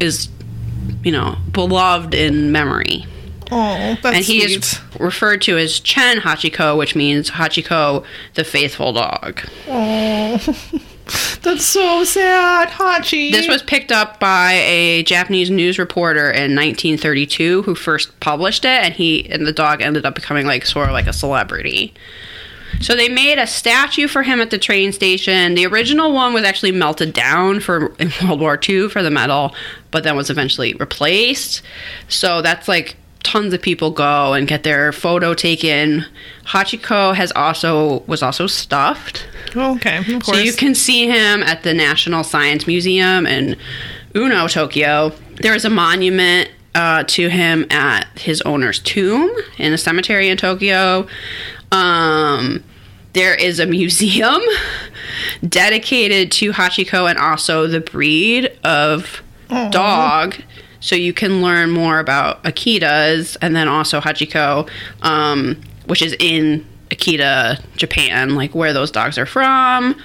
is 0.00 0.28
you 1.02 1.12
know 1.12 1.36
beloved 1.52 2.14
in 2.14 2.52
memory. 2.52 3.04
Oh, 3.50 3.96
that's 4.02 4.04
and 4.04 4.24
he 4.24 4.40
sweet. 4.40 4.56
is 4.58 4.80
referred 4.98 5.42
to 5.42 5.58
as 5.58 5.80
Chen 5.80 6.18
Hachiko, 6.18 6.76
which 6.76 6.94
means 6.94 7.30
Hachiko, 7.30 8.04
the 8.34 8.44
faithful 8.44 8.92
dog. 8.92 9.40
Oh, 9.66 10.38
that's 11.42 11.64
so 11.64 12.04
sad, 12.04 12.68
Hachi. 12.68 13.30
This 13.30 13.48
was 13.48 13.62
picked 13.62 13.92
up 13.92 14.20
by 14.20 14.52
a 14.52 15.02
Japanese 15.04 15.50
news 15.50 15.78
reporter 15.78 16.30
in 16.30 16.54
1932 16.54 17.62
who 17.62 17.74
first 17.74 18.18
published 18.20 18.64
it, 18.64 18.84
and 18.84 18.94
he 18.94 19.28
and 19.30 19.46
the 19.46 19.52
dog 19.52 19.82
ended 19.82 20.04
up 20.04 20.14
becoming 20.14 20.46
like 20.46 20.66
sort 20.66 20.88
of 20.88 20.92
like 20.92 21.06
a 21.06 21.12
celebrity. 21.12 21.94
So 22.80 22.94
they 22.94 23.08
made 23.08 23.38
a 23.38 23.46
statue 23.46 24.06
for 24.06 24.22
him 24.22 24.40
at 24.40 24.50
the 24.50 24.58
train 24.58 24.92
station. 24.92 25.54
The 25.54 25.66
original 25.66 26.12
one 26.12 26.32
was 26.32 26.44
actually 26.44 26.72
melted 26.72 27.12
down 27.12 27.60
for 27.60 27.94
in 27.96 28.12
World 28.24 28.40
War 28.40 28.58
II 28.68 28.88
for 28.88 29.02
the 29.02 29.10
medal, 29.10 29.54
but 29.90 30.04
then 30.04 30.16
was 30.16 30.30
eventually 30.30 30.74
replaced. 30.74 31.62
So 32.08 32.42
that's 32.42 32.68
like 32.68 32.96
tons 33.22 33.52
of 33.52 33.60
people 33.60 33.90
go 33.90 34.32
and 34.32 34.48
get 34.48 34.62
their 34.62 34.92
photo 34.92 35.34
taken. 35.34 36.04
Hachiko 36.46 37.14
has 37.14 37.32
also 37.32 38.00
was 38.06 38.22
also 38.22 38.46
stuffed. 38.46 39.26
Oh, 39.54 39.76
okay, 39.76 39.98
of 39.98 40.24
So 40.24 40.36
you 40.36 40.52
can 40.52 40.74
see 40.74 41.06
him 41.06 41.42
at 41.42 41.62
the 41.62 41.74
National 41.74 42.24
Science 42.24 42.66
Museum 42.66 43.26
in 43.26 43.56
Ueno, 44.12 44.50
Tokyo. 44.50 45.12
There 45.36 45.54
is 45.54 45.64
a 45.64 45.70
monument 45.70 46.50
uh, 46.74 47.04
to 47.04 47.28
him 47.28 47.66
at 47.70 48.06
his 48.18 48.40
owner's 48.42 48.78
tomb 48.78 49.30
in 49.58 49.72
a 49.72 49.78
cemetery 49.78 50.28
in 50.28 50.36
Tokyo. 50.36 51.06
Um, 51.72 52.62
there 53.12 53.34
is 53.34 53.58
a 53.58 53.66
museum 53.78 54.40
dedicated 55.46 56.30
to 56.32 56.52
Hachiko 56.52 57.08
and 57.08 57.18
also 57.18 57.66
the 57.66 57.80
breed 57.80 58.56
of 58.64 59.22
dog. 59.70 60.36
So 60.80 60.94
you 60.96 61.12
can 61.12 61.42
learn 61.42 61.70
more 61.70 61.98
about 61.98 62.42
Akitas 62.44 63.36
and 63.42 63.54
then 63.56 63.68
also 63.68 64.00
Hachiko, 64.00 64.68
um, 65.02 65.60
which 65.86 66.02
is 66.02 66.14
in 66.20 66.66
Akita, 66.90 67.60
Japan, 67.76 68.34
like 68.34 68.54
where 68.54 68.72
those 68.72 68.90
dogs 68.90 69.18
are 69.18 69.26
from. 69.26 70.00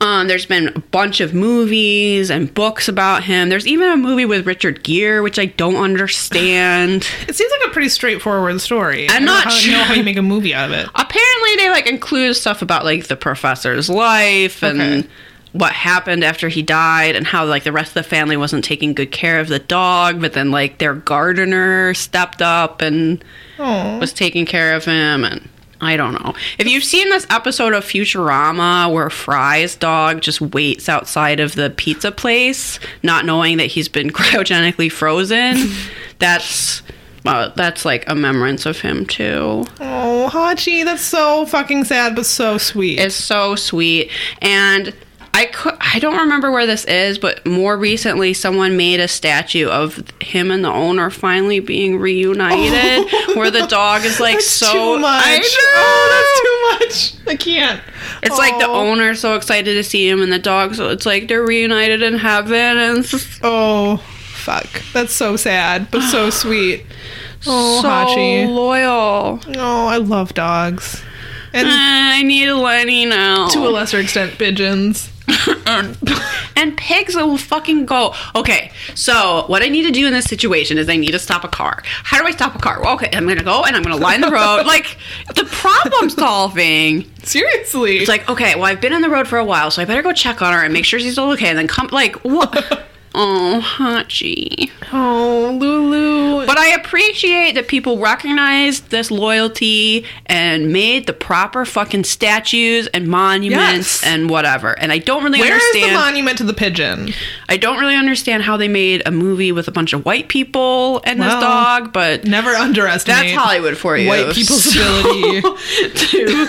Um, 0.00 0.28
there's 0.28 0.46
been 0.46 0.68
a 0.68 0.78
bunch 0.78 1.20
of 1.20 1.34
movies 1.34 2.30
and 2.30 2.52
books 2.54 2.86
about 2.88 3.24
him. 3.24 3.48
There's 3.48 3.66
even 3.66 3.88
a 3.90 3.96
movie 3.96 4.24
with 4.24 4.46
Richard 4.46 4.84
Gere, 4.84 5.20
which 5.20 5.40
I 5.40 5.46
don't 5.46 5.74
understand. 5.74 7.08
it 7.28 7.34
seems 7.34 7.52
like 7.60 7.68
a 7.68 7.72
pretty 7.72 7.88
straightforward 7.88 8.60
story. 8.60 9.08
I'm 9.10 9.24
not 9.24 9.50
sure. 9.50 9.72
know 9.72 9.82
how 9.82 9.94
you 9.94 10.04
make 10.04 10.16
a 10.16 10.22
movie 10.22 10.54
out 10.54 10.70
of 10.70 10.76
it. 10.76 10.88
Apparently, 10.94 11.56
they 11.56 11.70
like 11.70 11.88
include 11.88 12.36
stuff 12.36 12.62
about 12.62 12.84
like 12.84 13.08
the 13.08 13.16
professor's 13.16 13.90
life 13.90 14.62
and 14.62 14.80
Okay. 14.80 15.08
What 15.58 15.72
happened 15.72 16.24
after 16.24 16.48
he 16.48 16.62
died, 16.62 17.16
and 17.16 17.26
how 17.26 17.44
like 17.44 17.64
the 17.64 17.72
rest 17.72 17.90
of 17.90 17.94
the 17.94 18.02
family 18.08 18.36
wasn't 18.36 18.64
taking 18.64 18.94
good 18.94 19.10
care 19.12 19.40
of 19.40 19.48
the 19.48 19.58
dog, 19.58 20.20
but 20.20 20.32
then 20.32 20.50
like 20.50 20.78
their 20.78 20.94
gardener 20.94 21.94
stepped 21.94 22.40
up 22.40 22.80
and 22.80 23.22
Oh, 23.58 23.98
was 23.98 24.12
taking 24.12 24.46
care 24.46 24.74
of 24.76 24.84
him 24.84 25.24
and 25.24 25.48
I 25.80 25.96
don't 25.96 26.12
know. 26.22 26.34
If 26.58 26.66
you've 26.68 26.82
seen 26.84 27.08
this 27.10 27.26
episode 27.30 27.72
of 27.72 27.84
Futurama 27.84 28.92
where 28.92 29.10
Fry's 29.10 29.74
dog 29.76 30.20
just 30.20 30.40
waits 30.40 30.88
outside 30.88 31.38
of 31.40 31.54
the 31.54 31.70
pizza 31.70 32.10
place, 32.10 32.80
not 33.02 33.24
knowing 33.24 33.58
that 33.58 33.66
he's 33.66 33.88
been 33.88 34.10
cryogenically 34.12 34.90
frozen, 34.90 35.56
that's 36.18 36.82
uh, 37.26 37.50
that's 37.56 37.84
like 37.84 38.04
a 38.08 38.14
remembrance 38.14 38.64
of 38.64 38.80
him 38.80 39.06
too. 39.06 39.64
oh, 39.80 40.30
Hachi, 40.32 40.84
that's 40.84 41.02
so 41.02 41.46
fucking 41.46 41.84
sad, 41.84 42.14
but 42.16 42.26
so 42.26 42.58
sweet. 42.58 42.98
It's 42.98 43.14
so 43.16 43.54
sweet 43.54 44.10
and 44.40 44.92
I 45.34 45.46
could, 45.46 45.76
I 45.80 45.98
don't 45.98 46.16
remember 46.16 46.50
where 46.50 46.66
this 46.66 46.84
is, 46.84 47.18
but 47.18 47.46
more 47.46 47.76
recently, 47.76 48.34
someone 48.34 48.76
made 48.76 48.98
a 48.98 49.08
statue 49.08 49.68
of 49.68 50.02
him 50.20 50.50
and 50.50 50.64
the 50.64 50.72
owner 50.72 51.10
finally 51.10 51.60
being 51.60 51.98
reunited, 51.98 53.08
oh. 53.12 53.34
where 53.36 53.50
the 53.50 53.66
dog 53.66 54.04
is 54.04 54.18
like 54.20 54.36
that's 54.36 54.46
so. 54.46 54.72
too 54.72 54.98
much. 55.00 55.24
I 55.24 55.40
Oh, 55.76 56.78
that's 56.80 57.10
too 57.10 57.18
much. 57.26 57.32
I 57.32 57.36
can't. 57.36 57.82
It's 58.22 58.38
like 58.38 58.58
the 58.58 58.66
oh. 58.66 58.88
owner 58.88 59.14
so 59.14 59.36
excited 59.36 59.74
to 59.74 59.84
see 59.84 60.08
him 60.08 60.22
and 60.22 60.32
the 60.32 60.38
dog, 60.38 60.74
so 60.74 60.88
it's 60.88 61.06
like 61.06 61.28
they're 61.28 61.42
reunited 61.42 62.02
in 62.02 62.14
heaven 62.14 62.76
and 62.78 63.04
just 63.04 63.40
Oh, 63.42 63.98
fuck. 63.98 64.82
That's 64.92 65.12
so 65.12 65.36
sad, 65.36 65.90
but 65.90 66.02
so 66.10 66.30
sweet. 66.30 66.84
Oh, 67.46 67.82
so 67.82 67.88
Hachi. 67.88 68.48
loyal. 68.48 69.40
Oh, 69.56 69.86
I 69.86 69.98
love 69.98 70.34
dogs. 70.34 71.04
And 71.52 71.68
I 71.68 72.22
need 72.22 72.50
Lenny 72.50 73.06
now. 73.06 73.48
to 73.48 73.66
a 73.66 73.70
lesser 73.70 73.98
extent, 73.98 74.38
pigeons. 74.38 75.10
and 76.56 76.76
pigs 76.76 77.14
will 77.14 77.36
fucking 77.36 77.86
go. 77.86 78.14
Okay, 78.34 78.72
so 78.94 79.44
what 79.46 79.62
I 79.62 79.68
need 79.68 79.82
to 79.82 79.90
do 79.90 80.06
in 80.06 80.12
this 80.12 80.24
situation 80.24 80.78
is 80.78 80.88
I 80.88 80.96
need 80.96 81.12
to 81.12 81.18
stop 81.18 81.44
a 81.44 81.48
car. 81.48 81.82
How 81.84 82.18
do 82.18 82.26
I 82.26 82.30
stop 82.30 82.54
a 82.54 82.58
car? 82.58 82.80
Well, 82.80 82.94
okay, 82.94 83.10
I'm 83.12 83.26
gonna 83.26 83.42
go 83.42 83.64
and 83.64 83.76
I'm 83.76 83.82
gonna 83.82 83.96
line 83.96 84.20
the 84.20 84.30
road. 84.30 84.62
like 84.66 84.96
the 85.34 85.44
problem 85.44 86.10
solving. 86.10 87.10
Seriously. 87.22 87.98
It's 87.98 88.08
like, 88.08 88.28
okay, 88.28 88.54
well, 88.54 88.64
I've 88.64 88.80
been 88.80 88.92
in 88.92 89.02
the 89.02 89.10
road 89.10 89.28
for 89.28 89.38
a 89.38 89.44
while, 89.44 89.70
so 89.70 89.82
I 89.82 89.84
better 89.84 90.02
go 90.02 90.12
check 90.12 90.40
on 90.42 90.52
her 90.52 90.64
and 90.64 90.72
make 90.72 90.84
sure 90.84 90.98
she's 90.98 91.12
still 91.12 91.30
okay, 91.32 91.48
and 91.48 91.58
then 91.58 91.68
come. 91.68 91.88
Like, 91.88 92.16
what? 92.24 92.86
oh, 93.18 93.60
Hachi. 93.62 94.70
oh, 94.92 95.56
Lulu. 95.60 96.46
But 96.46 96.56
I 96.56 96.68
appreciate 96.68 97.54
that 97.56 97.68
people 97.68 97.98
recognized 97.98 98.90
this 98.90 99.10
loyalty 99.10 100.04
and 100.26 100.72
made 100.72 101.06
the 101.06 101.12
proper 101.12 101.64
fucking 101.64 102.04
statues 102.04 102.86
and 102.88 103.08
monuments 103.08 104.02
Yes. 104.02 104.04
and 104.04 104.30
whatever. 104.30 104.78
And 104.78 104.92
I 104.92 104.98
don't 104.98 105.24
really 105.24 105.40
understand. 105.40 105.74
Where 105.74 105.84
is 105.84 105.90
the 105.90 105.94
monument 105.98 106.38
to 106.38 106.44
the 106.44 106.54
pigeon? 106.54 107.12
I 107.48 107.56
don't 107.56 107.78
really 107.80 107.96
understand 107.96 108.44
how 108.44 108.56
they 108.56 108.68
made 108.68 109.02
a 109.04 109.10
movie 109.10 109.52
with 109.52 109.68
a 109.68 109.72
bunch 109.72 109.92
of 109.92 110.04
white 110.06 110.28
people 110.28 111.02
and 111.04 111.18
Well, 111.18 111.28
this 111.38 111.44
dog, 111.44 111.92
but 111.92 112.24
Never 112.24 112.50
underestimate. 112.50 113.34
that's 113.34 113.36
Hollywood 113.36 113.76
for 113.76 113.96
you. 113.98 114.08
White 114.08 114.32
people's 114.32 114.74
ability. 114.74 115.40
to 115.96 116.46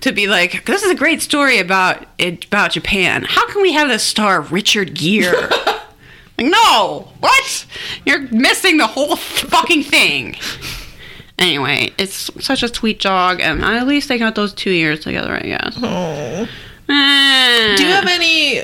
to 0.00 0.12
be 0.12 0.28
like, 0.28 0.64
this 0.66 0.82
is 0.82 0.90
a 0.90 0.94
great 0.94 1.20
story 1.20 1.58
about 1.58 2.06
it, 2.18 2.46
about 2.46 2.72
Japan. 2.72 3.24
How 3.28 3.46
can 3.50 3.60
we 3.60 3.72
have 3.72 3.88
the 3.88 3.98
star 3.98 4.40
Richard 4.40 4.94
Gere? 4.94 5.34
like, 6.38 6.46
no, 6.50 7.08
what? 7.20 7.66
You're 8.06 8.20
missing 8.30 8.76
the 8.78 8.86
whole 8.86 9.16
fucking 9.16 9.82
thing. 9.84 10.36
Anyway, 11.38 11.90
it's 11.98 12.30
such 12.44 12.62
a 12.62 12.72
sweet 12.72 13.00
dog, 13.00 13.40
and 13.40 13.64
at 13.64 13.86
least 13.86 14.08
they 14.08 14.18
got 14.18 14.34
those 14.34 14.52
two 14.52 14.70
years 14.70 15.00
together, 15.00 15.34
I 15.34 15.40
guess. 15.40 15.76
Oh. 15.82 16.48
Eh. 16.88 17.76
Do 17.76 17.84
you 17.84 17.90
have 17.90 18.06
any 18.06 18.58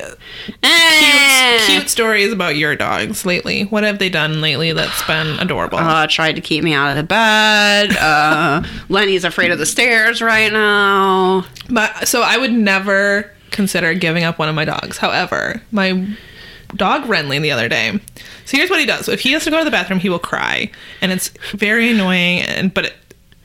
Eh. 0.62 1.58
cute, 1.58 1.68
cute 1.80 1.88
stories 1.88 2.32
about 2.32 2.56
your 2.56 2.76
dogs 2.76 3.24
lately? 3.24 3.62
What 3.62 3.84
have 3.84 3.98
they 3.98 4.08
done 4.10 4.40
lately 4.40 4.72
that's 4.72 5.02
been 5.06 5.38
adorable? 5.40 5.78
uh, 5.78 6.06
tried 6.08 6.34
to 6.34 6.40
keep 6.42 6.62
me 6.62 6.74
out 6.74 6.90
of 6.90 6.96
the 6.96 7.02
bed. 7.04 7.96
Uh, 7.96 8.62
Lenny's 8.88 9.24
afraid 9.24 9.50
of 9.50 9.58
the 9.58 9.66
stairs 9.66 10.20
right 10.20 10.52
now. 10.52 11.44
but 11.70 12.06
so 12.06 12.22
I 12.22 12.36
would 12.38 12.52
never 12.52 13.30
consider 13.50 13.94
giving 13.94 14.24
up 14.24 14.38
one 14.38 14.48
of 14.48 14.54
my 14.54 14.64
dogs. 14.64 14.98
However, 14.98 15.62
my 15.72 16.06
dog 16.74 17.04
Renly 17.04 17.40
the 17.40 17.50
other 17.50 17.68
day. 17.68 17.98
So 18.44 18.56
here's 18.56 18.70
what 18.70 18.80
he 18.80 18.86
does. 18.86 19.08
If 19.08 19.20
he 19.20 19.32
has 19.32 19.44
to 19.44 19.50
go 19.50 19.58
to 19.58 19.64
the 19.64 19.70
bathroom, 19.70 20.00
he 20.00 20.08
will 20.08 20.18
cry, 20.18 20.70
and 21.00 21.12
it's 21.12 21.28
very 21.52 21.90
annoying. 21.90 22.40
And 22.42 22.72
but 22.72 22.86
it, 22.86 22.94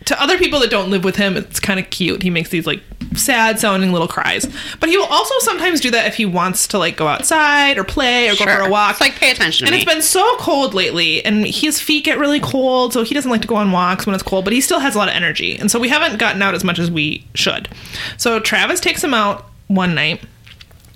to 0.05 0.21
other 0.21 0.37
people 0.37 0.59
that 0.59 0.69
don't 0.69 0.89
live 0.89 1.05
with 1.05 1.15
him, 1.15 1.37
it's 1.37 1.61
kind 1.61 1.79
of 1.79 1.89
cute. 1.89 2.23
He 2.23 2.29
makes 2.29 2.49
these 2.49 2.67
like 2.67 2.81
sad 3.15 3.57
sounding 3.59 3.93
little 3.93 4.07
cries. 4.07 4.45
But 4.81 4.89
he 4.89 4.97
will 4.97 5.05
also 5.05 5.33
sometimes 5.39 5.79
do 5.79 5.91
that 5.91 6.07
if 6.07 6.15
he 6.15 6.25
wants 6.25 6.67
to 6.67 6.77
like 6.77 6.97
go 6.97 7.07
outside 7.07 7.77
or 7.77 7.85
play 7.85 8.27
or 8.29 8.35
go 8.35 8.43
for 8.43 8.59
a 8.59 8.69
walk. 8.69 8.91
It's 8.91 9.01
like, 9.01 9.13
pay 9.15 9.31
attention 9.31 9.65
And 9.65 9.73
me. 9.73 9.81
it's 9.81 9.89
been 9.89 10.01
so 10.01 10.35
cold 10.37 10.73
lately, 10.73 11.23
and 11.23 11.45
his 11.45 11.79
feet 11.79 12.03
get 12.03 12.17
really 12.19 12.41
cold, 12.41 12.91
so 12.91 13.03
he 13.03 13.13
doesn't 13.15 13.31
like 13.31 13.41
to 13.43 13.47
go 13.47 13.55
on 13.55 13.71
walks 13.71 14.05
when 14.05 14.13
it's 14.13 14.23
cold, 14.23 14.43
but 14.43 14.51
he 14.53 14.59
still 14.59 14.79
has 14.79 14.95
a 14.95 14.97
lot 14.97 15.07
of 15.07 15.15
energy. 15.15 15.57
And 15.57 15.71
so 15.71 15.79
we 15.79 15.87
haven't 15.87 16.17
gotten 16.19 16.41
out 16.41 16.53
as 16.53 16.65
much 16.65 16.79
as 16.79 16.91
we 16.91 17.25
should. 17.33 17.69
So 18.17 18.39
Travis 18.41 18.81
takes 18.81 19.01
him 19.01 19.13
out 19.13 19.45
one 19.67 19.95
night. 19.95 20.21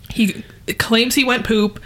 He 0.09 0.43
claims 0.79 1.15
he 1.15 1.23
went 1.23 1.45
poop. 1.45 1.79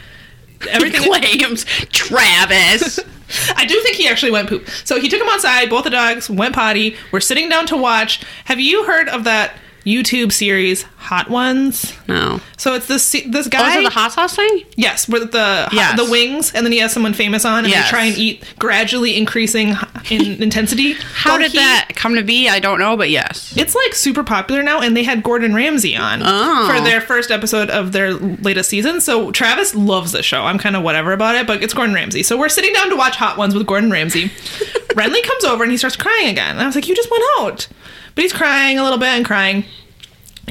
Everything 0.70 1.02
claims 1.02 1.66
Travis. 1.92 3.00
I 3.56 3.66
do 3.66 3.80
think 3.82 3.96
he 3.96 4.08
actually 4.08 4.32
went 4.32 4.50
poop. 4.50 4.68
So 4.84 5.00
he 5.00 5.08
took 5.08 5.22
him 5.22 5.30
outside. 5.30 5.70
Both 5.70 5.86
the 5.86 5.90
dogs 5.90 6.30
went 6.30 6.54
potty. 6.54 6.98
We're 7.12 7.22
sitting 7.22 7.50
down 7.50 7.66
to 7.68 7.78
watch. 7.78 8.24
Have 8.46 8.60
you 8.60 8.86
heard 8.86 9.08
of 9.08 9.24
that 9.24 9.58
YouTube 9.86 10.32
series 10.32 10.84
Hot 10.98 11.30
Ones? 11.30 11.94
no. 12.08 12.40
So 12.58 12.76
it's 12.76 12.86
this 12.86 13.12
this 13.28 13.48
Oh, 13.48 13.50
guy. 13.50 13.72
is 13.72 13.76
it 13.78 13.84
the 13.86 13.90
hot 13.90 14.12
sauce 14.14 14.36
thing? 14.36 14.64
yes, 14.76 15.08
with 15.10 15.32
the 15.32 15.68
Yes. 15.72 15.98
the 15.98 16.06
wings, 16.06 16.52
and 16.54 16.64
then 16.66 16.72
he 16.72 16.78
has 16.80 16.92
someone 16.94 17.14
famous 17.14 17.44
on, 17.44 17.66
and 17.66 17.70
Yes. 17.70 17.86
they 17.86 17.90
try 17.90 18.04
and 18.06 18.18
eat 18.18 18.44
gradually 18.60 19.18
increasing 19.18 19.76
in 20.12 20.22
intensity. 20.44 20.94
How 21.16 21.32
Well, 21.32 21.40
did 21.40 21.52
he- 21.54 21.58
that 21.58 21.90
come 21.96 22.14
to 22.16 22.22
be? 22.24 22.48
I 22.48 22.60
don't 22.60 22.80
know, 22.80 22.96
but 22.96 23.10
yes. 23.10 23.52
It's 23.58 23.74
like 23.74 23.96
super 23.96 24.24
popular 24.24 24.62
now, 24.62 24.80
and 24.80 24.96
they 24.96 25.02
had 25.04 25.24
Gordon 25.24 25.56
Ramsay 25.56 25.96
on 25.98 26.22
Oh. 26.24 26.68
for 26.72 26.80
their 26.82 27.02
first 27.02 27.32
episode 27.32 27.70
of 27.72 27.92
their 27.94 28.14
latest 28.14 28.70
season. 28.70 29.02
So 29.02 29.32
Travis 29.32 29.74
loves 29.74 30.12
the 30.12 30.22
show. 30.22 30.44
I'm 30.44 30.60
kind 30.60 30.76
of 30.76 30.84
whatever 30.84 31.14
about 31.14 31.36
it, 31.36 31.48
but 31.48 31.64
it's 31.64 31.74
Gordon 31.74 31.96
Ramsay. 31.96 32.22
So 32.22 32.38
we're 32.38 32.50
sitting 32.50 32.74
down 32.74 32.90
to 32.92 32.96
watch 32.96 33.16
Hot 33.16 33.38
Ones 33.38 33.56
with 33.56 33.66
Gordon 33.66 33.90
Ramsay. 33.90 34.30
Renly 34.94 35.24
comes 35.24 35.46
over 35.46 35.64
and 35.64 35.72
he 35.72 35.78
starts 35.78 35.96
crying 35.96 36.28
again. 36.28 36.52
And 36.52 36.62
I 36.62 36.66
was 36.68 36.76
like, 36.76 36.88
"You 36.88 36.96
just 36.96 37.10
went 37.10 37.24
out," 37.40 37.68
but 38.16 38.22
he's 38.24 38.34
crying 38.34 38.78
a 38.80 38.84
little 38.84 39.00
bit 39.00 39.10
and 39.10 39.26
crying, 39.26 39.66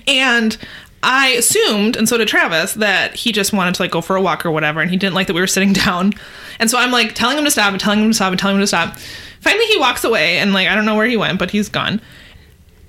and. 0.07 0.57
I 1.03 1.29
assumed, 1.29 1.97
and 1.97 2.07
so 2.07 2.19
did 2.19 2.29
Travis, 2.29 2.75
that 2.75 3.15
he 3.15 3.33
just 3.33 3.55
wanted 3.55 3.75
to 3.77 3.83
like 3.83 3.91
go 3.91 4.03
for 4.03 4.17
a 4.17 4.21
walk 4.21 4.45
or 4.45 4.51
whatever, 4.51 4.83
and 4.83 4.91
he 4.91 4.99
didn't 4.99 5.15
like 5.15 5.29
that 5.29 5.33
we 5.33 5.41
were 5.41 5.47
sitting 5.47 5.73
down. 5.87 6.13
And 6.59 6.71
so 6.71 6.77
I'm 6.77 6.91
like 6.91 7.15
telling 7.15 7.39
him 7.39 7.45
to 7.47 7.51
stop 7.51 7.73
and 7.73 7.81
telling 7.81 8.01
him 8.01 8.11
to 8.11 8.15
stop 8.15 8.33
and 8.33 8.39
telling 8.39 8.57
him 8.57 8.61
to 8.61 8.67
stop. 8.67 8.99
Finally, 9.41 9.65
he 9.65 9.79
walks 9.79 10.05
away, 10.05 10.37
and 10.37 10.53
like 10.53 10.69
I 10.69 10.75
don't 10.75 10.85
know 10.85 10.97
where 10.97 11.07
he 11.07 11.17
went, 11.17 11.39
but 11.39 11.53
he's 11.53 11.71
gone 11.71 12.03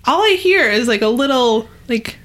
all 0.05 0.21
I 0.21 0.35
hear 0.39 0.69
is 0.69 0.87
like 0.87 1.01
a 1.01 1.07
little 1.07 1.67
like 1.87 2.17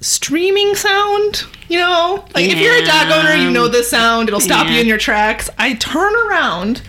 streaming 0.00 0.74
sound. 0.74 1.44
You 1.68 1.78
know, 1.78 2.24
like 2.34 2.46
if 2.46 2.58
you're 2.58 2.74
a 2.74 2.84
dog 2.84 3.10
owner, 3.10 3.34
you 3.34 3.50
know 3.50 3.68
this 3.68 3.88
sound. 3.88 4.28
It'll 4.28 4.40
stop 4.40 4.68
you 4.68 4.80
in 4.80 4.86
your 4.86 4.98
tracks. 4.98 5.48
I 5.58 5.74
turn 5.74 6.14
around, 6.26 6.82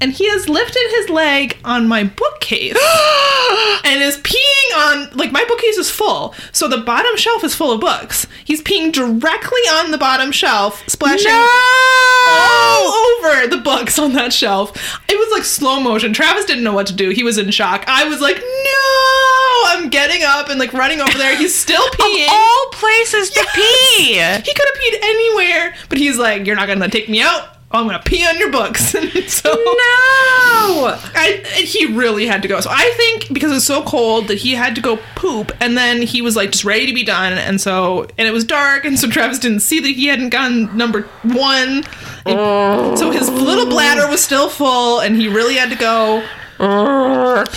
and 0.00 0.12
he 0.12 0.28
has 0.28 0.48
lifted 0.48 0.86
his 0.90 1.08
leg 1.08 1.56
on 1.64 1.88
my 1.88 2.04
bookcase 2.04 2.76
and 3.84 4.02
is 4.02 4.18
peeing 4.18 4.76
on 4.76 5.16
like 5.16 5.32
my 5.32 5.44
bookcase 5.46 5.76
is 5.76 5.90
full, 5.90 6.34
so 6.52 6.68
the 6.68 6.78
bottom 6.78 7.16
shelf 7.16 7.44
is 7.44 7.54
full 7.54 7.72
of 7.72 7.80
books. 7.80 8.26
He's 8.44 8.62
peeing 8.62 8.92
directly 8.92 9.60
on 9.72 9.90
the 9.90 9.98
bottom 9.98 10.32
shelf, 10.32 10.82
splashing 10.88 11.30
all 11.30 12.88
over 12.88 13.46
the 13.46 13.58
books 13.62 13.98
on 13.98 14.12
that 14.14 14.32
shelf. 14.32 14.72
It 15.08 15.18
was 15.18 15.30
like 15.32 15.44
slow 15.44 15.80
motion. 15.80 16.12
Travis 16.12 16.44
didn't 16.44 16.64
know 16.64 16.72
what 16.72 16.86
to 16.88 16.94
do. 16.94 17.10
He 17.10 17.22
was 17.22 17.38
in 17.38 17.50
shock. 17.50 17.84
I 17.86 18.04
was 18.08 18.20
like, 18.20 18.36
no! 18.36 19.64
I'm 19.66 19.88
getting 19.88 20.22
up 20.22 20.48
and 20.48 20.58
like 20.58 20.72
running 20.72 21.00
over 21.00 21.16
there. 21.16 21.36
He's 21.36 21.54
still 21.54 21.86
peeing. 21.90 22.28
All 22.28 22.66
places 22.72 23.30
to 23.30 23.46
pee. 23.54 24.14
He 24.14 24.54
could 24.54 24.66
have 24.66 24.82
peed 24.82 24.98
anywhere, 25.02 25.74
but 25.88 25.98
he's 25.98 26.18
like, 26.18 26.46
you're 26.46 26.56
not 26.56 26.68
gonna 26.68 26.88
take 26.88 27.08
me 27.08 27.22
out. 27.22 27.53
Oh, 27.74 27.80
I'm 27.80 27.86
gonna 27.86 28.00
pee 28.04 28.24
on 28.24 28.38
your 28.38 28.50
books. 28.52 28.94
And 28.94 29.10
so 29.28 29.50
No. 29.52 30.96
I, 31.14 31.42
and 31.56 31.66
he 31.66 31.86
really 31.86 32.26
had 32.26 32.40
to 32.42 32.48
go. 32.48 32.60
So 32.60 32.70
I 32.72 32.92
think 32.96 33.32
because 33.32 33.50
it 33.50 33.54
was 33.54 33.66
so 33.66 33.82
cold 33.82 34.28
that 34.28 34.38
he 34.38 34.52
had 34.54 34.74
to 34.76 34.80
go 34.80 34.98
poop, 35.16 35.50
and 35.60 35.76
then 35.76 36.00
he 36.02 36.22
was 36.22 36.36
like 36.36 36.52
just 36.52 36.64
ready 36.64 36.86
to 36.86 36.92
be 36.94 37.02
done. 37.04 37.32
And 37.32 37.60
so, 37.60 38.06
and 38.16 38.28
it 38.28 38.30
was 38.30 38.44
dark, 38.44 38.84
and 38.84 38.98
so 38.98 39.08
Travis 39.10 39.40
didn't 39.40 39.60
see 39.60 39.80
that 39.80 39.88
he 39.88 40.06
hadn't 40.06 40.30
gone 40.30 40.74
number 40.76 41.02
one. 41.24 41.82
And 42.26 42.98
so 42.98 43.10
his 43.10 43.28
little 43.28 43.66
bladder 43.66 44.08
was 44.08 44.22
still 44.24 44.48
full, 44.48 45.00
and 45.00 45.16
he 45.16 45.26
really 45.28 45.56
had 45.56 45.70
to 45.70 45.76
go. 45.76 46.22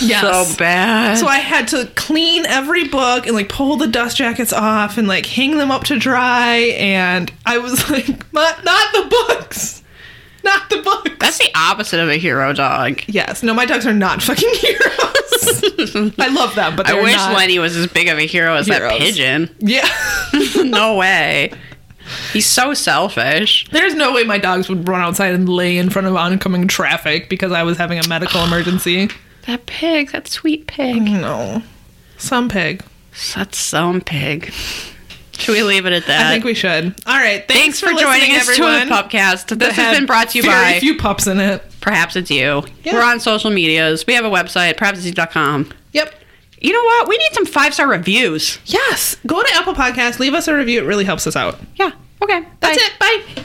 Yes. 0.02 0.22
So 0.22 0.56
bad. 0.58 1.18
So 1.18 1.26
I 1.28 1.38
had 1.38 1.68
to 1.68 1.86
clean 1.94 2.44
every 2.46 2.88
book 2.88 3.26
and 3.26 3.34
like 3.36 3.48
pull 3.48 3.76
the 3.76 3.86
dust 3.86 4.16
jackets 4.16 4.52
off 4.52 4.98
and 4.98 5.06
like 5.06 5.24
hang 5.26 5.56
them 5.56 5.70
up 5.70 5.84
to 5.84 5.98
dry. 5.98 6.56
And 6.76 7.32
I 7.46 7.58
was 7.58 7.88
like, 7.88 8.08
not, 8.32 8.64
not 8.64 8.92
the 8.92 9.06
books, 9.08 9.82
not 10.48 10.70
the 10.70 10.78
books. 10.82 11.10
That's 11.20 11.38
the 11.38 11.50
opposite 11.54 12.00
of 12.00 12.08
a 12.08 12.16
hero 12.16 12.52
dog. 12.52 13.02
Yes, 13.06 13.42
no, 13.42 13.54
my 13.54 13.66
dogs 13.66 13.86
are 13.86 13.92
not 13.92 14.22
fucking 14.28 14.54
heroes. 14.54 16.14
I 16.18 16.28
love 16.32 16.54
them, 16.54 16.74
but 16.74 16.86
I 16.86 17.00
wish 17.00 17.14
not. 17.14 17.36
Lenny 17.36 17.58
was 17.58 17.76
as 17.76 17.86
big 17.86 18.08
of 18.08 18.18
a 18.18 18.26
hero 18.26 18.54
as 18.54 18.66
that 18.66 18.98
pigeon. 18.98 19.54
Yeah, 19.60 19.88
no 20.56 20.96
way. 20.96 21.52
He's 22.32 22.46
so 22.46 22.72
selfish. 22.72 23.68
there's 23.70 23.94
no 23.94 24.14
way 24.14 24.24
my 24.24 24.38
dogs 24.38 24.68
would 24.70 24.88
run 24.88 25.02
outside 25.02 25.34
and 25.34 25.46
lay 25.46 25.76
in 25.76 25.90
front 25.90 26.08
of 26.08 26.16
oncoming 26.16 26.66
traffic 26.66 27.28
because 27.28 27.52
I 27.52 27.62
was 27.62 27.76
having 27.76 27.98
a 27.98 28.08
medical 28.08 28.42
emergency. 28.44 29.10
That 29.46 29.66
pig, 29.66 30.10
that 30.12 30.26
sweet 30.26 30.66
pig. 30.66 31.02
No, 31.02 31.62
some 32.16 32.48
pig. 32.48 32.82
That's 33.34 33.58
some 33.58 34.00
pig. 34.00 34.52
Should 35.38 35.52
we 35.54 35.62
leave 35.62 35.86
it 35.86 35.92
at 35.92 36.06
that? 36.06 36.26
I 36.26 36.30
think 36.32 36.44
we 36.44 36.54
should. 36.54 36.94
All 37.06 37.16
right, 37.16 37.46
thanks, 37.46 37.78
Thanks 37.78 37.80
for, 37.80 37.86
joining 37.90 38.32
us 38.36 38.48
everyone. 38.48 38.82
to 38.82 38.88
the 38.88 38.94
Pupcast. 38.94 39.58
This 39.58 39.76
has 39.76 39.96
been 39.96 40.04
brought 40.06 40.30
to 40.30 40.38
you 40.38 40.42
very 40.42 40.54
by 40.54 40.70
a 40.72 40.80
few 40.80 40.96
pups 40.96 41.26
in 41.26 41.38
it. 41.40 41.62
Perhaps 41.80 42.16
It's 42.16 42.30
You. 42.30 42.64
Yeah. 42.82 42.94
We're 42.94 43.02
on 43.04 43.20
social 43.20 43.50
medias. 43.50 44.06
We 44.06 44.14
have 44.14 44.24
a 44.24 44.30
website, 44.30 44.74
perhapsitsyou.com. 44.74 45.72
Yep. 45.92 46.14
You 46.60 46.72
know 46.72 46.82
what? 46.82 47.08
We 47.08 47.16
need 47.18 47.32
some 47.32 47.46
five 47.46 47.72
star 47.72 47.88
reviews. 47.88 48.58
Yes. 48.66 49.16
Go 49.26 49.40
to 49.42 49.48
Apple 49.54 49.74
Podcasts. 49.74 50.18
Leave 50.18 50.34
us 50.34 50.48
a 50.48 50.54
review. 50.54 50.80
It 50.82 50.86
really 50.86 51.04
helps 51.04 51.26
us 51.26 51.36
out. 51.36 51.58
Yeah. 51.76 51.92
Okay. 52.20 52.44
That's 52.60 52.78
Bye. 52.98 53.22
it. 53.22 53.36
Bye. 53.36 53.44